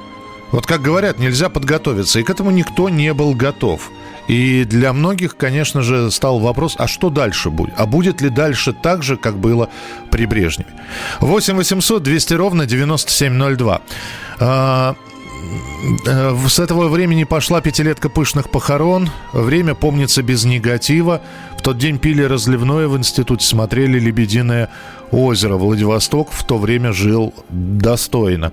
вот 0.53 0.65
как 0.65 0.81
говорят, 0.81 1.19
нельзя 1.19 1.49
подготовиться. 1.49 2.21
И 2.21 2.23
к 2.23 2.31
этому 2.31 2.53
никто 2.53 2.89
не 2.89 3.13
был 3.15 3.35
готов. 3.35 3.91
И 4.29 4.65
для 4.65 4.93
многих, 4.93 5.37
конечно 5.37 5.83
же, 5.83 6.11
стал 6.11 6.39
вопрос, 6.39 6.77
а 6.79 6.87
что 6.87 7.11
дальше 7.11 7.51
будет? 7.51 7.75
А 7.77 7.87
будет 7.87 8.21
ли 8.21 8.31
дальше 8.31 8.73
так 8.73 9.03
же, 9.03 9.17
как 9.17 9.39
было 9.39 9.69
при 10.11 10.27
Брежневе? 10.27 10.71
8 11.21 11.57
800 11.57 12.03
200 12.03 12.35
ровно 12.35 12.67
9702. 12.67 13.83
Э, 14.41 14.95
с 16.49 16.59
этого 16.59 16.89
времени 16.89 17.25
пошла 17.25 17.61
пятилетка 17.61 18.09
пышных 18.09 18.51
похорон. 18.51 19.11
Время 19.33 19.75
помнится 19.75 20.23
без 20.23 20.45
негатива. 20.45 21.21
В 21.59 21.63
тот 21.63 21.79
день 21.79 21.99
пили 21.99 22.23
разливное 22.23 22.89
в 22.89 22.97
институте, 22.97 23.47
смотрели 23.47 23.99
«Лебединое 23.99 24.71
озеро». 25.11 25.57
Владивосток 25.57 26.31
в 26.33 26.45
то 26.45 26.59
время 26.59 26.93
жил 26.93 27.35
достойно. 27.51 28.53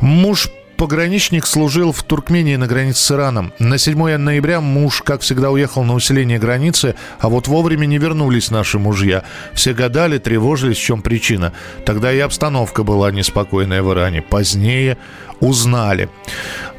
Муж 0.00 0.48
Пограничник 0.76 1.46
служил 1.46 1.92
в 1.92 2.02
Туркмении 2.02 2.56
на 2.56 2.66
границе 2.66 3.02
с 3.02 3.10
Ираном. 3.10 3.52
На 3.58 3.78
7 3.78 4.16
ноября 4.18 4.60
муж, 4.60 5.00
как 5.02 5.22
всегда, 5.22 5.50
уехал 5.50 5.84
на 5.84 5.94
усиление 5.94 6.38
границы, 6.38 6.94
а 7.18 7.30
вот 7.30 7.48
вовремя 7.48 7.86
не 7.86 7.96
вернулись 7.96 8.50
наши 8.50 8.78
мужья. 8.78 9.24
Все 9.54 9.72
гадали, 9.72 10.18
тревожились, 10.18 10.76
в 10.76 10.82
чем 10.82 11.00
причина. 11.00 11.54
Тогда 11.86 12.12
и 12.12 12.18
обстановка 12.18 12.82
была 12.82 13.10
неспокойная 13.10 13.82
в 13.82 13.90
Иране. 13.92 14.20
Позднее 14.20 14.98
узнали. 15.40 16.10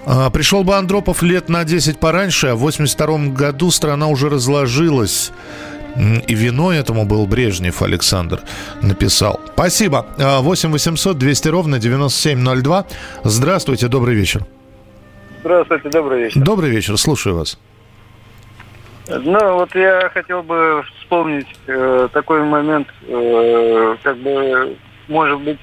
А, 0.06 0.30
пришел 0.30 0.64
бы 0.64 0.76
Андропов 0.76 1.24
лет 1.24 1.50
на 1.50 1.64
10 1.64 2.00
пораньше, 2.00 2.48
а 2.48 2.56
в 2.56 2.60
82 2.60 3.30
году 3.30 3.72
страна 3.72 4.08
уже 4.08 4.30
разложилась. 4.30 5.32
И 6.28 6.34
виной 6.34 6.78
этому 6.78 7.06
был 7.06 7.26
Брежнев 7.26 7.82
Александр, 7.82 8.42
написал. 8.82 9.40
Спасибо. 9.54 10.06
8 10.18 10.72
800 10.72 11.18
200 11.18 11.48
ровно 11.50 11.80
9702. 11.80 12.86
Здравствуйте, 13.24 13.88
добрый 13.88 14.16
вечер. 14.16 14.46
Здравствуйте, 15.42 15.90
добрый 15.90 16.24
вечер. 16.24 16.42
Добрый 16.42 16.70
вечер, 16.70 16.98
слушаю 16.98 17.38
вас. 17.38 17.58
Ну, 19.08 19.54
вот 19.54 19.74
я 19.76 20.10
хотел 20.14 20.44
бы 20.44 20.84
вспомнить 21.00 21.48
э, 21.68 22.10
такой 22.12 22.44
момент, 22.44 22.90
э, 23.08 23.96
как 24.04 24.18
бы, 24.18 24.76
может 25.08 25.40
быть, 25.42 25.60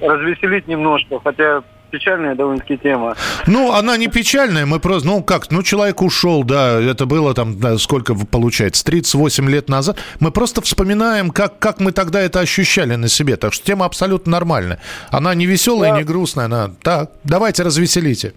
развеселить 0.00 0.68
немножко, 0.68 1.18
хотя 1.24 1.62
печальная 1.94 2.34
довольно-таки 2.34 2.76
тема. 2.76 3.14
Ну, 3.46 3.72
она 3.72 3.96
не 3.96 4.08
печальная, 4.08 4.66
мы 4.66 4.80
просто, 4.80 5.06
ну 5.06 5.22
как, 5.22 5.50
ну 5.52 5.62
человек 5.62 6.02
ушел, 6.02 6.42
да, 6.42 6.80
это 6.80 7.06
было 7.06 7.34
там, 7.34 7.60
да, 7.60 7.78
сколько 7.78 8.14
получается, 8.14 8.84
38 8.84 9.48
лет 9.48 9.68
назад. 9.68 9.98
Мы 10.18 10.32
просто 10.32 10.60
вспоминаем, 10.60 11.30
как, 11.30 11.58
как 11.60 11.78
мы 11.78 11.92
тогда 11.92 12.20
это 12.20 12.40
ощущали 12.40 12.96
на 12.96 13.08
себе, 13.08 13.36
так 13.36 13.52
что 13.52 13.64
тема 13.64 13.86
абсолютно 13.86 14.32
нормальная. 14.32 14.80
Она 15.10 15.34
не 15.34 15.46
веселая, 15.46 15.92
да. 15.92 15.98
не 15.98 16.04
грустная, 16.04 16.46
она, 16.46 16.70
так, 16.82 17.10
давайте 17.22 17.62
развеселите. 17.62 18.32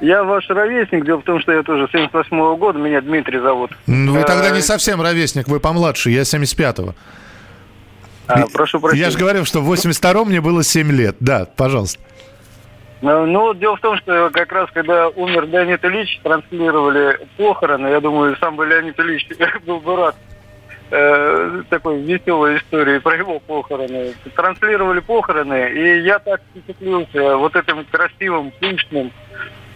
Я 0.00 0.24
ваш 0.24 0.48
ровесник. 0.50 1.06
Дело 1.06 1.20
в 1.20 1.24
том, 1.24 1.40
что 1.40 1.52
я 1.52 1.62
тоже 1.62 1.88
78 1.90 2.36
-го 2.36 2.56
года. 2.58 2.78
Меня 2.78 3.00
Дмитрий 3.00 3.38
зовут. 3.38 3.70
Вы 3.86 4.22
тогда 4.24 4.50
не 4.50 4.60
совсем 4.60 5.00
ровесник, 5.00 5.48
вы 5.48 5.58
помладше. 5.58 6.10
Я 6.10 6.24
75-го. 6.24 6.94
А, 8.26 8.46
прошу 8.52 8.78
прощения. 8.78 9.04
Я 9.04 9.10
же 9.10 9.18
говорил, 9.18 9.46
что 9.46 9.62
в 9.62 9.72
82-м 9.72 10.28
мне 10.28 10.42
было 10.42 10.62
7 10.62 10.92
лет. 10.92 11.16
Да, 11.20 11.46
пожалуйста. 11.56 12.00
Ну, 13.02 13.26
ну, 13.26 13.52
дело 13.54 13.76
в 13.76 13.80
том, 13.80 13.96
что 13.98 14.30
как 14.32 14.50
раз 14.52 14.70
когда 14.72 15.08
умер 15.08 15.46
Леонид 15.46 15.84
Ильич, 15.84 16.18
транслировали 16.22 17.20
похороны, 17.36 17.88
я 17.88 18.00
думаю, 18.00 18.36
сам 18.38 18.56
бы 18.56 18.64
Леонид 18.66 18.98
Ильич 18.98 19.28
был 19.66 19.80
бы 19.80 19.96
рад 19.96 20.16
э, 20.90 21.62
такой 21.68 22.00
веселой 22.00 22.56
истории 22.58 22.98
про 22.98 23.16
его 23.16 23.38
похороны. 23.40 24.14
Транслировали 24.34 25.00
похороны, 25.00 25.72
и 25.72 26.00
я 26.00 26.18
так 26.18 26.40
впечатлился 26.50 27.36
вот 27.36 27.54
этим 27.54 27.84
красивым, 27.84 28.50
пышным 28.60 29.12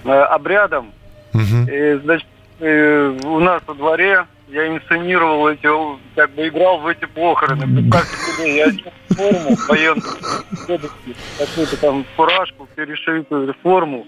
э, 0.05 0.11
обрядом. 0.11 0.93
Угу. 1.35 1.71
И, 1.71 2.01
значит, 2.03 2.29
э, 2.61 3.19
у 3.25 3.39
нас 3.41 3.63
во 3.67 3.75
дворе 3.75 4.27
я 4.51 4.67
инсценировал 4.69 5.49
эти, 5.49 5.69
как 6.17 6.31
бы 6.33 6.49
играл 6.49 6.79
в 6.79 6.87
эти 6.87 7.05
похороны. 7.07 7.63
Представьте 7.63 8.17
себе, 8.17 8.57
я 8.57 8.67
одел 8.67 8.93
форму 9.11 9.57
военную, 9.69 10.81
какую-то 11.39 11.77
там 11.81 12.05
фуражку, 12.17 12.69
перешитую 12.75 13.55
форму, 13.63 14.07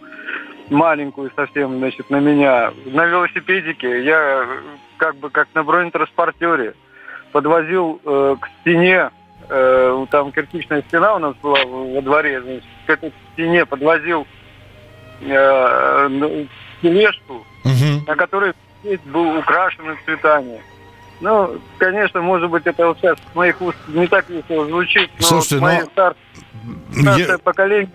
маленькую 0.70 1.30
совсем, 1.36 1.78
значит, 1.78 2.10
на 2.10 2.20
меня. 2.20 2.72
На 2.86 3.04
велосипедике 3.06 4.04
я 4.04 4.46
как 4.96 5.16
бы 5.16 5.30
как 5.30 5.48
на 5.54 5.62
бронетранспортере 5.62 6.74
подвозил 7.30 8.00
э, 8.04 8.36
к 8.40 8.48
стене, 8.60 9.10
э, 9.48 10.06
там 10.10 10.32
кирпичная 10.32 10.82
стена 10.82 11.14
у 11.14 11.18
нас 11.18 11.34
была 11.36 11.64
во 11.64 12.00
дворе, 12.02 12.40
значит, 12.42 12.64
к 12.86 12.90
этой 12.90 13.12
стене 13.32 13.64
подвозил 13.64 14.26
э, 15.20 16.46
тележку, 16.82 17.34
угу. 17.64 18.04
на 18.06 18.16
которой 18.16 18.52
был 19.06 19.38
украшен 19.38 19.90
цветами. 20.04 20.60
Ну, 21.22 21.56
конечно, 21.78 22.20
может 22.20 22.50
быть, 22.50 22.66
это 22.66 22.88
вот 22.88 22.98
сейчас 22.98 23.16
с 23.16 23.34
моих 23.36 23.62
уст 23.62 23.78
не 23.86 24.08
так 24.08 24.28
весело 24.28 24.66
звучит, 24.66 25.08
но 25.20 25.26
Слушайте, 25.26 25.58
мои 25.58 25.78
но... 25.78 25.86
стар... 25.86 26.16
старшее 26.92 27.26
я... 27.28 27.38
поколение... 27.38 27.88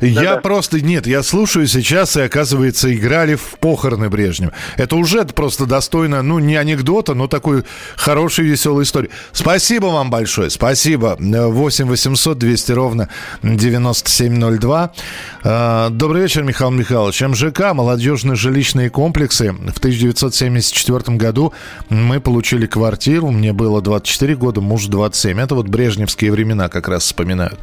Я 0.00 0.22
Да-да. 0.22 0.40
просто, 0.40 0.80
нет, 0.82 1.06
я 1.06 1.22
слушаю 1.22 1.66
сейчас, 1.66 2.16
и 2.16 2.20
оказывается, 2.22 2.94
играли 2.94 3.34
в 3.36 3.58
похороны 3.58 4.10
Брежнева. 4.10 4.52
Это 4.76 4.96
уже 4.96 5.24
просто 5.24 5.66
достойно, 5.66 6.22
ну, 6.22 6.38
не 6.38 6.56
анекдота, 6.56 7.14
но 7.14 7.26
такой 7.26 7.64
хорошей, 7.96 8.44
веселой 8.44 8.84
истории. 8.84 9.10
Спасибо 9.32 9.86
вам 9.86 10.10
большое, 10.10 10.50
спасибо. 10.50 11.16
8 11.18 11.86
800 11.86 12.38
200 12.38 12.72
ровно 12.72 13.08
9702. 13.42 14.92
А, 15.44 15.88
добрый 15.90 16.22
вечер, 16.22 16.42
Михаил 16.44 16.70
Михайлович. 16.70 17.20
МЖК, 17.22 17.72
молодежные 17.72 18.36
жилищные 18.36 18.90
комплексы. 18.90 19.52
В 19.52 19.78
1974 19.78 21.16
году 21.16 21.54
мы 21.88 22.20
получили 22.20 22.37
квартиру, 22.66 23.30
мне 23.30 23.52
было 23.52 23.82
24 23.82 24.36
года, 24.36 24.60
муж 24.60 24.86
27. 24.86 25.40
Это 25.40 25.54
вот 25.54 25.68
брежневские 25.68 26.32
времена 26.32 26.68
как 26.68 26.88
раз 26.88 27.04
вспоминают. 27.04 27.58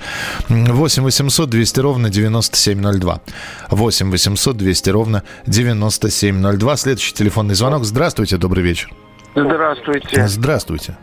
8 0.50 1.04
800 1.04 1.50
200 1.50 1.80
ровно 1.80 2.10
9702. 2.10 3.22
8 3.70 4.12
800 4.12 4.58
200 4.58 4.90
ровно 4.90 5.24
9702. 5.48 6.78
Следующий 6.78 7.14
телефонный 7.14 7.56
звонок. 7.56 7.86
Здравствуйте, 7.86 8.38
добрый 8.38 8.64
вечер. 8.64 8.90
Здравствуйте. 9.36 10.28
Здравствуйте. 10.28 10.98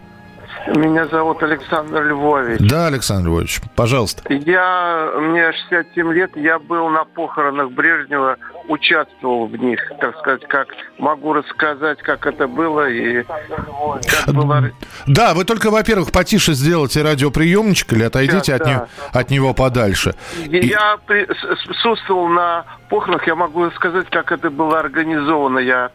Меня 0.69 1.07
зовут 1.09 1.43
Александр 1.43 2.05
Львович. 2.05 2.61
Да, 2.61 2.87
Александр 2.87 3.29
Львович, 3.29 3.61
пожалуйста. 3.75 4.23
Я, 4.33 5.13
мне 5.19 5.53
67 5.53 6.13
лет, 6.13 6.37
я 6.37 6.59
был 6.59 6.89
на 6.89 7.05
похоронах 7.05 7.71
Брежнева, 7.73 8.37
участвовал 8.69 9.47
в 9.47 9.57
них, 9.57 9.81
так 10.01 10.17
сказать, 10.19 10.47
как 10.47 10.69
могу 10.99 11.33
рассказать, 11.33 11.99
как 12.03 12.27
это 12.27 12.47
было 12.47 12.89
и 12.89 13.25
как 13.25 14.35
было... 14.35 14.71
Да, 15.07 15.35
вы 15.35 15.45
только, 15.45 15.71
во-первых, 15.71 16.13
потише 16.13 16.53
сделайте 16.53 17.03
радиоприемничек 17.03 17.93
или 17.95 18.05
отойдите 18.05 18.41
Сейчас, 18.45 18.61
от, 18.61 18.67
да. 18.67 18.71
него, 18.73 18.89
от 19.13 19.31
него 19.31 19.55
подальше. 19.55 20.15
Я 20.47 20.95
и... 20.95 21.07
присутствовал 21.07 22.29
на 22.29 22.65
похоронах, 22.89 23.27
я 23.27 23.35
могу 23.35 23.69
сказать, 23.73 24.09
как 24.11 24.31
это 24.31 24.49
было 24.51 24.79
организовано. 24.79 25.59
Я 25.59 25.91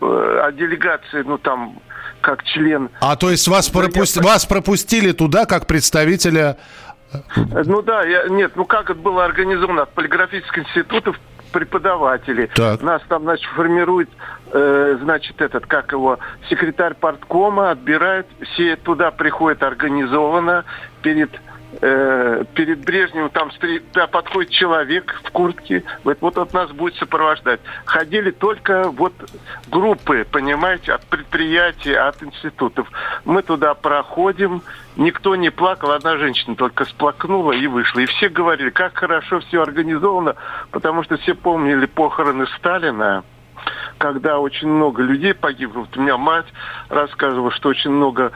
э, 0.00 0.40
о 0.44 0.50
делегации, 0.52 1.22
ну 1.22 1.38
там 1.38 1.78
как 2.20 2.44
член. 2.44 2.90
А 3.00 3.16
то 3.16 3.30
есть 3.30 3.48
вас, 3.48 3.68
пропусти... 3.68 4.20
вас 4.20 4.44
пропустили 4.46 5.12
туда 5.12 5.46
как 5.46 5.66
представителя... 5.66 6.56
Ну 7.64 7.80
да, 7.80 8.02
я, 8.04 8.28
нет, 8.28 8.52
ну 8.54 8.66
как 8.66 8.90
это 8.90 9.00
было 9.00 9.24
организовано? 9.24 9.82
От 9.82 9.94
полиграфических 9.94 10.64
институтов 10.64 11.16
преподаватели. 11.48 12.50
Так. 12.54 12.82
Нас 12.82 13.02
там, 13.08 13.22
значит, 13.22 13.46
формирует, 13.54 14.08
э, 14.52 14.98
значит, 15.02 15.40
этот, 15.40 15.66
как 15.66 15.92
его, 15.92 16.18
секретарь 16.48 16.94
парткома, 16.94 17.70
отбирает, 17.70 18.26
все 18.52 18.76
туда 18.76 19.10
приходят 19.10 19.62
организованно 19.62 20.64
перед 21.02 21.30
э, 21.80 22.44
перед 22.54 22.84
Брежневым 22.84 23.30
там 23.30 23.50
да, 23.92 24.06
подходит 24.06 24.50
человек 24.50 25.20
в 25.24 25.30
куртке, 25.30 25.84
вот, 26.04 26.18
вот 26.20 26.38
от 26.38 26.52
нас 26.52 26.70
будет 26.70 26.94
сопровождать. 26.96 27.60
Ходили 27.84 28.30
только 28.30 28.90
вот 28.90 29.12
группы, 29.70 30.26
понимаете, 30.30 30.92
от 30.92 31.04
предприятий, 31.06 31.94
от 31.94 32.22
институтов. 32.22 32.90
Мы 33.24 33.42
туда 33.42 33.74
проходим, 33.74 34.62
никто 34.96 35.36
не 35.36 35.50
плакал, 35.50 35.92
одна 35.92 36.16
женщина 36.16 36.56
только 36.56 36.84
сплакнула 36.84 37.52
и 37.52 37.66
вышла. 37.66 38.00
И 38.00 38.06
все 38.06 38.28
говорили, 38.28 38.70
как 38.70 38.96
хорошо 38.96 39.40
все 39.40 39.62
организовано, 39.62 40.36
потому 40.70 41.02
что 41.04 41.16
все 41.18 41.34
помнили 41.34 41.86
похороны 41.86 42.46
Сталина 42.58 43.24
когда 43.98 44.38
очень 44.38 44.68
много 44.68 45.02
людей 45.02 45.34
погибло. 45.34 45.80
Вот 45.80 45.96
у 45.96 46.00
меня 46.00 46.16
мать 46.16 46.46
рассказывала, 46.88 47.50
что 47.50 47.68
очень 47.68 47.90
много 47.90 48.32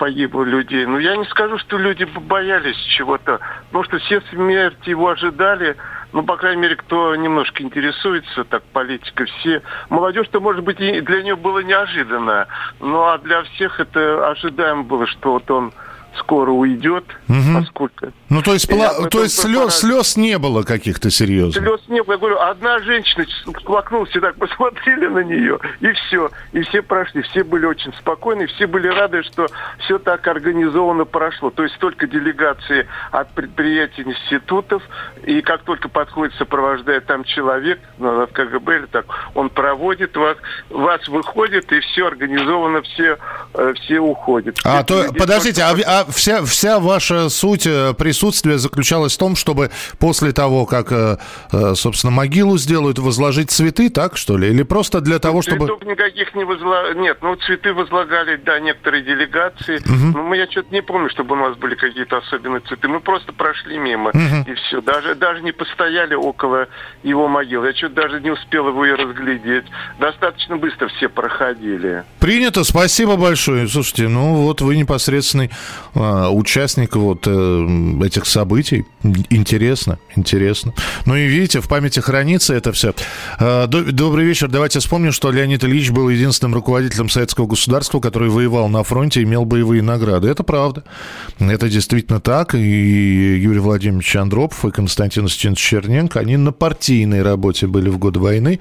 погибло 0.00 0.44
людей. 0.44 0.86
Но 0.86 0.98
я 0.98 1.14
не 1.14 1.26
скажу, 1.26 1.58
что 1.58 1.76
люди 1.76 2.04
боялись 2.04 2.78
чего-то, 2.96 3.38
потому 3.66 3.84
что 3.84 3.98
все 3.98 4.22
смерти 4.30 4.88
его 4.88 5.10
ожидали. 5.10 5.76
Ну, 6.12 6.22
по 6.22 6.38
крайней 6.38 6.62
мере, 6.62 6.76
кто 6.76 7.14
немножко 7.14 7.62
интересуется 7.62 8.44
так 8.44 8.62
политикой, 8.72 9.26
все. 9.26 9.62
Молодежь-то, 9.90 10.40
может 10.40 10.64
быть, 10.64 10.78
для 10.78 11.22
нее 11.22 11.36
было 11.36 11.58
неожиданно. 11.58 12.48
Ну, 12.80 13.02
а 13.02 13.18
для 13.18 13.42
всех 13.42 13.78
это 13.78 14.26
ожидаемо 14.30 14.84
было, 14.84 15.06
что 15.06 15.32
вот 15.32 15.50
он 15.50 15.72
скоро 16.18 16.50
уйдет, 16.50 17.04
угу. 17.28 17.60
поскольку... 17.60 18.12
Ну, 18.28 18.42
то 18.42 18.52
есть, 18.52 18.68
пла... 18.68 19.08
то 19.08 19.22
есть 19.22 19.38
слез, 19.38 19.80
слез 19.80 20.16
не 20.16 20.38
было 20.38 20.62
каких-то 20.62 21.10
серьезных? 21.10 21.64
Слез 21.64 21.80
не 21.88 22.02
было. 22.02 22.14
Я 22.14 22.18
говорю, 22.18 22.40
одна 22.40 22.78
женщина 22.80 23.24
сплакнулась, 23.60 24.14
и 24.14 24.20
так 24.20 24.36
посмотрели 24.36 25.06
на 25.06 25.20
нее, 25.20 25.58
и 25.80 25.92
все. 25.92 26.30
И 26.52 26.62
все 26.62 26.82
прошли. 26.82 27.22
Все 27.22 27.44
были 27.44 27.66
очень 27.66 27.92
спокойны, 27.94 28.46
все 28.46 28.66
были 28.66 28.88
рады, 28.88 29.22
что 29.24 29.48
все 29.80 29.98
так 29.98 30.26
организованно 30.26 31.04
прошло. 31.04 31.50
То 31.50 31.64
есть 31.64 31.78
только 31.78 32.06
делегации 32.06 32.86
от 33.10 33.32
предприятий, 33.32 34.02
институтов, 34.02 34.82
и 35.24 35.40
как 35.42 35.62
только 35.62 35.88
подходит, 35.88 36.34
сопровождает 36.36 37.06
там 37.06 37.24
человек, 37.24 37.80
ну, 37.98 38.22
от 38.22 38.32
КГБ 38.32 38.76
или 38.78 38.86
так, 38.86 39.06
он 39.34 39.50
проводит 39.50 40.16
вас, 40.16 40.36
вас 40.68 41.06
выходит, 41.08 41.72
и 41.72 41.80
все 41.80 42.06
организовано, 42.06 42.82
все, 42.82 43.18
э, 43.54 43.74
все 43.80 43.98
уходят. 43.98 44.58
А, 44.64 44.82
то, 44.82 45.06
подождите, 45.16 45.62
а, 45.62 45.74
а 45.86 45.99
вся, 46.08 46.44
вся 46.44 46.78
ваша 46.78 47.28
суть 47.28 47.66
э, 47.66 47.94
присутствия 47.94 48.58
заключалась 48.58 49.14
в 49.14 49.18
том, 49.18 49.36
чтобы 49.36 49.70
после 49.98 50.32
того, 50.32 50.66
как, 50.66 50.92
э, 50.92 51.18
э, 51.52 51.74
собственно, 51.74 52.10
могилу 52.10 52.58
сделают, 52.58 52.98
возложить 52.98 53.50
цветы, 53.50 53.90
так, 53.90 54.16
что 54.16 54.36
ли? 54.36 54.48
Или 54.48 54.62
просто 54.62 55.00
для 55.00 55.18
того, 55.18 55.42
чтобы... 55.42 55.66
Цветов 55.66 55.84
никаких 55.84 56.34
не 56.34 56.44
возлагали. 56.44 56.98
Нет, 56.98 57.18
ну, 57.22 57.36
цветы 57.36 57.72
возлагали, 57.72 58.36
да, 58.36 58.60
некоторые 58.60 59.02
делегации. 59.02 59.78
Угу. 59.78 60.18
Но 60.18 60.34
я 60.34 60.50
что-то 60.50 60.72
не 60.72 60.82
помню, 60.82 61.10
чтобы 61.10 61.34
у 61.34 61.38
нас 61.38 61.56
были 61.56 61.74
какие-то 61.74 62.18
особенные 62.18 62.60
цветы. 62.60 62.88
Мы 62.88 63.00
просто 63.00 63.32
прошли 63.32 63.78
мимо, 63.78 64.10
угу. 64.10 64.50
и 64.50 64.54
все. 64.54 64.80
Даже, 64.80 65.14
даже 65.14 65.42
не 65.42 65.52
постояли 65.52 66.14
около 66.14 66.68
его 67.02 67.28
могилы. 67.28 67.68
Я 67.68 67.74
что-то 67.74 67.94
даже 67.94 68.20
не 68.20 68.30
успел 68.30 68.68
его 68.68 68.84
и 68.86 68.92
разглядеть. 68.92 69.64
Достаточно 69.98 70.56
быстро 70.56 70.88
все 70.88 71.08
проходили. 71.08 72.04
Принято, 72.18 72.64
спасибо 72.64 73.16
большое. 73.16 73.68
Слушайте, 73.68 74.08
ну 74.08 74.34
вот 74.34 74.60
вы 74.60 74.76
непосредственный 74.76 75.50
участник 75.94 76.96
вот 76.96 77.24
э, 77.26 78.00
этих 78.04 78.26
событий. 78.26 78.86
Интересно, 79.30 79.98
интересно. 80.14 80.72
Ну 81.06 81.16
и 81.16 81.26
видите, 81.26 81.60
в 81.60 81.68
памяти 81.68 82.00
хранится 82.00 82.54
это 82.54 82.72
все. 82.72 82.94
А, 83.38 83.66
добрый 83.66 84.24
вечер. 84.24 84.48
Давайте 84.48 84.78
вспомним, 84.78 85.12
что 85.12 85.30
Леонид 85.30 85.64
Ильич 85.64 85.90
был 85.90 86.08
единственным 86.08 86.54
руководителем 86.54 87.08
советского 87.08 87.46
государства, 87.46 88.00
который 88.00 88.28
воевал 88.28 88.68
на 88.68 88.82
фронте 88.82 89.20
и 89.20 89.24
имел 89.24 89.44
боевые 89.44 89.82
награды. 89.82 90.28
Это 90.28 90.42
правда. 90.42 90.84
Это 91.38 91.68
действительно 91.68 92.20
так. 92.20 92.54
И 92.54 92.58
Юрий 92.58 93.60
Владимирович 93.60 94.14
Андропов 94.16 94.64
и 94.64 94.70
Константин 94.70 95.28
Стенович 95.28 95.58
Черненко, 95.58 96.20
они 96.20 96.36
на 96.36 96.52
партийной 96.52 97.22
работе 97.22 97.66
были 97.66 97.88
в 97.88 97.98
годы 97.98 98.20
войны. 98.20 98.60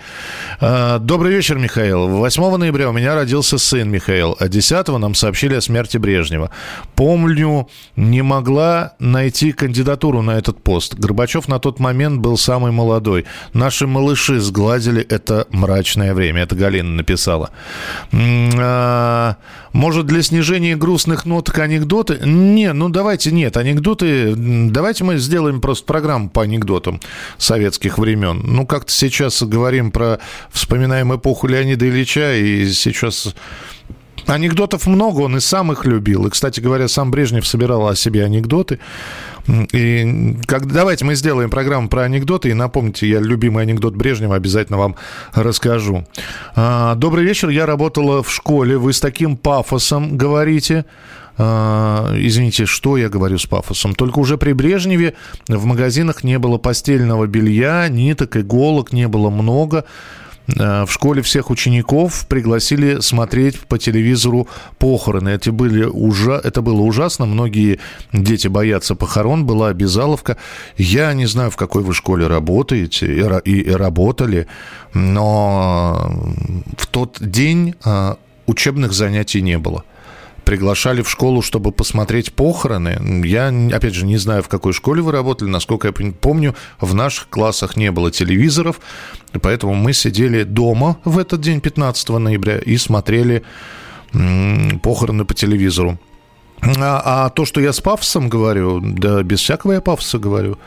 А, 0.59 0.99
добрый 0.99 1.33
вечер, 1.33 1.57
Михаил. 1.57 2.07
8 2.07 2.57
ноября 2.57 2.89
у 2.89 2.93
меня 2.93 3.15
родился 3.15 3.57
сын 3.57 3.89
Михаил, 3.89 4.35
а 4.39 4.47
10 4.47 4.87
нам 4.87 5.15
сообщили 5.15 5.55
о 5.55 5.61
смерти 5.61 5.97
Брежнева. 5.97 6.49
По 6.95 7.18
помню, 7.19 7.67
не 7.95 8.21
могла 8.21 8.93
найти 8.99 9.51
кандидатуру 9.51 10.21
на 10.21 10.37
этот 10.37 10.63
пост. 10.63 10.95
Горбачев 10.95 11.47
на 11.47 11.59
тот 11.59 11.79
момент 11.79 12.21
был 12.21 12.37
самый 12.37 12.71
молодой. 12.71 13.25
Наши 13.53 13.87
малыши 13.87 14.39
сгладили 14.39 15.01
это 15.01 15.47
мрачное 15.51 16.13
время. 16.13 16.43
Это 16.43 16.55
Галина 16.55 16.89
написала. 16.89 17.49
А, 18.13 19.35
может, 19.73 20.05
для 20.05 20.23
снижения 20.23 20.75
грустных 20.75 21.25
ноток 21.25 21.59
анекдоты? 21.59 22.19
Не, 22.23 22.73
ну 22.73 22.89
давайте 22.89 23.31
нет. 23.31 23.57
Анекдоты... 23.57 24.33
Давайте 24.35 25.03
мы 25.03 25.17
сделаем 25.17 25.61
просто 25.61 25.85
программу 25.85 26.29
по 26.29 26.43
анекдотам 26.43 26.99
советских 27.37 27.97
времен. 27.97 28.41
Ну, 28.43 28.65
как-то 28.65 28.91
сейчас 28.91 29.43
говорим 29.43 29.91
про... 29.91 30.19
Вспоминаем 30.51 31.15
эпоху 31.15 31.47
Леонида 31.47 31.87
Ильича, 31.87 32.35
и 32.35 32.69
сейчас 32.71 33.35
Анекдотов 34.29 34.85
много, 34.85 35.21
он 35.21 35.37
и 35.37 35.39
сам 35.39 35.71
их 35.71 35.85
любил. 35.85 36.27
И, 36.27 36.29
кстати 36.29 36.59
говоря, 36.59 36.87
сам 36.87 37.09
Брежнев 37.09 37.47
собирал 37.47 37.87
о 37.87 37.95
себе 37.95 38.23
анекдоты. 38.23 38.79
И 39.73 40.37
как, 40.45 40.71
давайте 40.71 41.03
мы 41.03 41.15
сделаем 41.15 41.49
программу 41.49 41.89
про 41.89 42.03
анекдоты. 42.03 42.49
И 42.49 42.53
напомните, 42.53 43.09
я 43.09 43.19
любимый 43.19 43.63
анекдот 43.63 43.95
Брежнева 43.95 44.35
обязательно 44.35 44.77
вам 44.77 44.95
расскажу. 45.33 46.05
А, 46.55 46.93
Добрый 46.93 47.25
вечер. 47.25 47.49
Я 47.49 47.65
работала 47.65 48.21
в 48.21 48.31
школе. 48.31 48.77
Вы 48.77 48.93
с 48.93 48.99
таким 48.99 49.35
пафосом 49.35 50.15
говорите. 50.15 50.85
А, 51.39 52.13
извините, 52.15 52.67
что 52.67 52.97
я 52.97 53.09
говорю 53.09 53.39
с 53.39 53.47
пафосом? 53.47 53.95
Только 53.95 54.19
уже 54.19 54.37
при 54.37 54.53
Брежневе 54.53 55.15
в 55.47 55.65
магазинах 55.65 56.23
не 56.23 56.37
было 56.37 56.59
постельного 56.59 57.25
белья, 57.25 57.87
ниток, 57.87 58.37
иголок 58.37 58.93
не 58.93 59.07
было 59.07 59.31
много. 59.31 59.85
Э, 60.57 60.85
в 60.85 60.91
школе 60.91 61.21
всех 61.21 61.49
учеников 61.49 62.25
пригласили 62.27 62.99
смотреть 63.01 63.59
по 63.59 63.77
телевизору 63.77 64.47
похороны. 64.77 65.29
Это, 65.29 65.51
были 65.51 65.83
ужа... 65.83 66.41
это 66.43 66.61
было 66.61 66.81
ужасно. 66.81 67.25
Многие 67.25 67.79
дети 68.13 68.47
боятся 68.47 68.95
похорон. 68.95 69.45
Была 69.45 69.69
обязаловка. 69.69 70.37
Я 70.77 71.13
не 71.13 71.25
знаю, 71.25 71.51
в 71.51 71.55
какой 71.55 71.83
вы 71.83 71.93
школе 71.93 72.27
работаете 72.27 73.05
и, 73.45 73.51
и, 73.51 73.71
работали, 73.71 74.47
но 74.93 76.33
в 76.77 76.87
тот 76.87 77.17
день 77.19 77.75
э, 77.85 78.15
учебных 78.47 78.93
занятий 78.93 79.41
не 79.41 79.57
было 79.57 79.83
приглашали 80.49 81.03
в 81.03 81.09
школу, 81.11 81.43
чтобы 81.43 81.71
посмотреть 81.71 82.33
похороны. 82.33 83.23
Я, 83.23 83.53
опять 83.71 83.93
же, 83.93 84.03
не 84.03 84.17
знаю, 84.17 84.41
в 84.41 84.47
какой 84.47 84.73
школе 84.73 84.99
вы 84.99 85.11
работали. 85.11 85.47
Насколько 85.47 85.89
я 85.89 86.11
помню, 86.11 86.55
в 86.79 86.95
наших 86.95 87.29
классах 87.29 87.77
не 87.77 87.91
было 87.91 88.09
телевизоров, 88.09 88.79
поэтому 89.43 89.75
мы 89.75 89.93
сидели 89.93 90.41
дома 90.41 90.97
в 91.05 91.19
этот 91.19 91.41
день, 91.41 91.61
15 91.61 92.09
ноября, 92.09 92.57
и 92.57 92.77
смотрели 92.77 93.43
похороны 94.81 95.23
по 95.23 95.35
телевизору. 95.35 95.99
А, 96.63 97.25
а 97.25 97.29
то, 97.29 97.45
что 97.45 97.61
я 97.61 97.71
с 97.71 97.79
пафосом 97.79 98.27
говорю, 98.27 98.79
да 98.81 99.21
без 99.21 99.41
всякого 99.41 99.73
я 99.73 99.81
пафоса 99.81 100.17
говорю. 100.17 100.57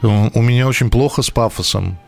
У 0.00 0.40
меня 0.40 0.66
очень 0.66 0.88
плохо 0.88 1.20
с 1.20 1.28
пафосом. 1.28 1.98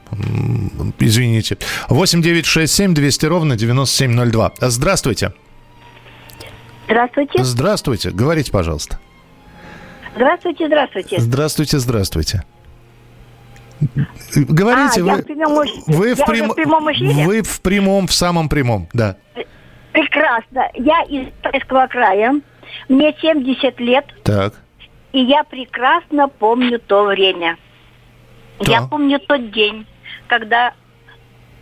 Извините. 0.98 1.58
8 1.90 2.22
9 2.22 2.46
6 2.46 2.72
7 2.72 2.94
200 2.94 3.26
ровно 3.26 3.56
9702. 3.56 4.52
Здравствуйте. 4.62 5.32
Здравствуйте. 6.92 7.42
Здравствуйте. 7.42 8.10
Говорите, 8.10 8.52
пожалуйста. 8.52 8.98
Здравствуйте, 10.14 10.66
здравствуйте. 10.66 11.18
Здравствуйте, 11.18 11.78
здравствуйте. 11.78 12.42
Говорите, 14.34 15.00
а, 15.00 15.04
вы, 15.04 15.22
в 15.22 15.24
прямом, 15.24 15.66
вы, 15.86 16.14
в 16.14 16.24
прям, 16.26 16.50
в 16.50 16.54
прямом 16.54 16.92
эфире? 16.92 17.26
Вы 17.26 17.42
в 17.42 17.62
прямом, 17.62 18.06
в 18.06 18.12
самом 18.12 18.50
прямом, 18.50 18.88
да. 18.92 19.16
Прекрасно. 19.92 20.68
Я 20.74 21.02
из 21.04 21.28
Тайского 21.40 21.86
края. 21.86 22.40
Мне 22.90 23.16
70 23.20 23.80
лет. 23.80 24.04
Так. 24.22 24.54
И 25.12 25.20
я 25.20 25.44
прекрасно 25.44 26.28
помню 26.28 26.78
то 26.78 27.04
время. 27.04 27.56
Да. 28.60 28.70
Я 28.70 28.82
помню 28.82 29.18
тот 29.18 29.50
день, 29.50 29.86
когда 30.26 30.74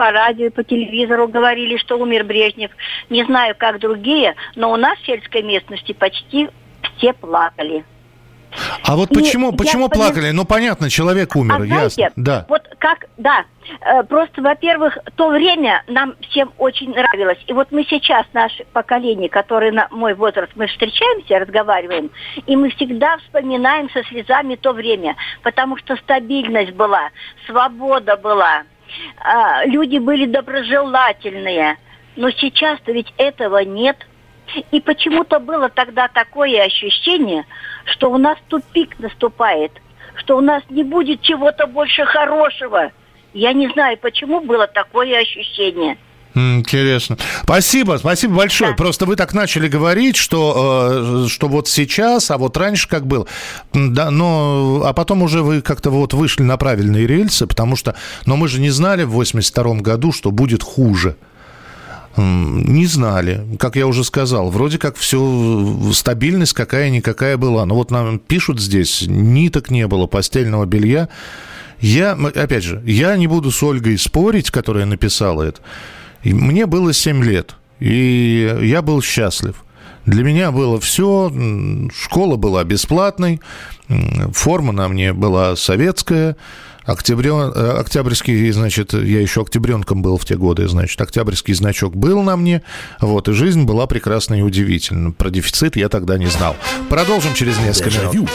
по 0.00 0.10
радио 0.12 0.46
и 0.46 0.48
по 0.48 0.64
телевизору 0.64 1.28
говорили, 1.28 1.76
что 1.76 1.98
умер 1.98 2.24
Брежнев. 2.24 2.70
Не 3.10 3.22
знаю, 3.24 3.54
как 3.58 3.80
другие, 3.80 4.34
но 4.56 4.72
у 4.72 4.76
нас 4.76 4.98
в 4.98 5.04
сельской 5.04 5.42
местности 5.42 5.92
почти 5.92 6.48
все 6.96 7.12
плакали. 7.12 7.84
А 8.82 8.96
вот 8.96 9.10
почему, 9.10 9.52
и 9.52 9.56
почему 9.56 9.90
плакали? 9.90 10.22
Поним... 10.22 10.36
Ну, 10.36 10.44
понятно, 10.46 10.88
человек 10.88 11.36
умер, 11.36 11.54
а 11.54 11.66
знаете, 11.66 12.00
ясно. 12.00 12.22
Да. 12.24 12.46
Вот 12.48 12.62
как, 12.78 13.08
да, 13.18 13.44
э, 13.82 14.02
просто, 14.04 14.40
во-первых, 14.40 14.96
то 15.16 15.28
время 15.28 15.84
нам 15.86 16.14
всем 16.30 16.50
очень 16.56 16.94
нравилось. 16.94 17.38
И 17.46 17.52
вот 17.52 17.70
мы 17.70 17.84
сейчас, 17.84 18.24
наше 18.32 18.64
поколение, 18.72 19.28
которое 19.28 19.70
на 19.70 19.86
мой 19.90 20.14
возраст, 20.14 20.50
мы 20.56 20.66
встречаемся, 20.66 21.40
разговариваем, 21.40 22.10
и 22.46 22.56
мы 22.56 22.70
всегда 22.70 23.18
вспоминаем 23.18 23.90
со 23.90 24.02
слезами 24.04 24.56
то 24.56 24.72
время, 24.72 25.14
потому 25.42 25.76
что 25.76 25.94
стабильность 25.96 26.72
была, 26.72 27.10
свобода 27.46 28.16
была, 28.16 28.62
а, 29.18 29.64
люди 29.66 29.98
были 29.98 30.26
доброжелательные. 30.26 31.76
Но 32.16 32.30
сейчас-то 32.30 32.92
ведь 32.92 33.12
этого 33.16 33.58
нет. 33.58 33.96
И 34.72 34.80
почему-то 34.80 35.38
было 35.38 35.68
тогда 35.68 36.08
такое 36.08 36.62
ощущение, 36.64 37.44
что 37.84 38.10
у 38.10 38.18
нас 38.18 38.36
тупик 38.48 38.98
наступает, 38.98 39.72
что 40.16 40.36
у 40.36 40.40
нас 40.40 40.62
не 40.70 40.82
будет 40.82 41.22
чего-то 41.22 41.66
больше 41.66 42.04
хорошего. 42.04 42.90
Я 43.32 43.52
не 43.52 43.68
знаю, 43.68 43.96
почему 43.98 44.40
было 44.40 44.66
такое 44.66 45.20
ощущение. 45.20 45.98
Интересно. 46.34 47.16
Спасибо, 47.42 47.96
спасибо 47.98 48.36
большое. 48.36 48.70
Да. 48.70 48.76
Просто 48.76 49.04
вы 49.04 49.16
так 49.16 49.34
начали 49.34 49.66
говорить, 49.68 50.16
что, 50.16 51.24
э, 51.24 51.28
что 51.28 51.48
вот 51.48 51.68
сейчас, 51.68 52.30
а 52.30 52.38
вот 52.38 52.56
раньше 52.56 52.88
как 52.88 53.06
был. 53.06 53.26
Да, 53.72 54.10
но, 54.10 54.82
а 54.84 54.92
потом 54.92 55.22
уже 55.22 55.42
вы 55.42 55.60
как-то 55.60 55.90
вот 55.90 56.14
вышли 56.14 56.42
на 56.42 56.56
правильные 56.56 57.06
рельсы, 57.06 57.46
потому 57.46 57.74
что, 57.74 57.96
но 58.26 58.36
мы 58.36 58.46
же 58.46 58.60
не 58.60 58.70
знали 58.70 59.02
в 59.02 59.10
82 59.10 59.76
году, 59.76 60.12
что 60.12 60.30
будет 60.30 60.62
хуже. 60.62 61.16
Не 62.16 62.86
знали, 62.86 63.56
как 63.58 63.76
я 63.76 63.86
уже 63.86 64.04
сказал. 64.04 64.50
Вроде 64.50 64.78
как 64.78 64.96
все, 64.96 65.90
стабильность 65.92 66.52
какая-никакая 66.52 67.36
была. 67.36 67.64
Но 67.66 67.76
вот 67.76 67.90
нам 67.90 68.18
пишут 68.18 68.60
здесь, 68.60 69.04
ниток 69.06 69.70
не 69.70 69.86
было, 69.86 70.06
постельного 70.06 70.64
белья. 70.64 71.08
Я, 71.80 72.12
опять 72.12 72.64
же, 72.64 72.82
я 72.84 73.16
не 73.16 73.26
буду 73.26 73.50
с 73.50 73.62
Ольгой 73.62 73.96
спорить, 73.96 74.50
которая 74.50 74.86
написала 74.86 75.42
это. 75.42 75.60
И 76.22 76.34
мне 76.34 76.66
было 76.66 76.92
7 76.92 77.24
лет, 77.24 77.56
и 77.78 78.58
я 78.62 78.82
был 78.82 79.02
счастлив. 79.02 79.64
Для 80.06 80.24
меня 80.24 80.50
было 80.50 80.80
все, 80.80 81.32
школа 81.94 82.36
была 82.36 82.64
бесплатной, 82.64 83.40
форма 84.32 84.72
на 84.72 84.88
мне 84.88 85.12
была 85.12 85.56
советская, 85.56 86.36
Октябрен, 86.84 87.52
э, 87.54 87.78
октябрьский, 87.78 88.50
значит, 88.50 88.94
я 88.94 89.20
еще 89.20 89.42
октябренком 89.42 90.02
был 90.02 90.16
в 90.16 90.24
те 90.24 90.36
годы, 90.36 90.66
значит, 90.66 91.00
октябрьский 91.00 91.54
значок 91.54 91.94
был 91.94 92.22
на 92.22 92.36
мне, 92.36 92.62
вот, 93.00 93.28
и 93.28 93.32
жизнь 93.32 93.64
была 93.64 93.86
прекрасна 93.86 94.34
и 94.34 94.42
удивительна. 94.42 95.12
Про 95.12 95.30
дефицит 95.30 95.76
я 95.76 95.88
тогда 95.88 96.18
не 96.18 96.26
знал. 96.26 96.56
Продолжим 96.88 97.34
через 97.34 97.58
несколько 97.58 97.90
Дежавю. 97.90 98.12
минут. 98.12 98.30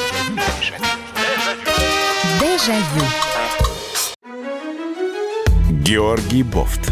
Дежавю. 2.40 3.06
Георгий 5.84 6.44
Бофт 6.44 6.92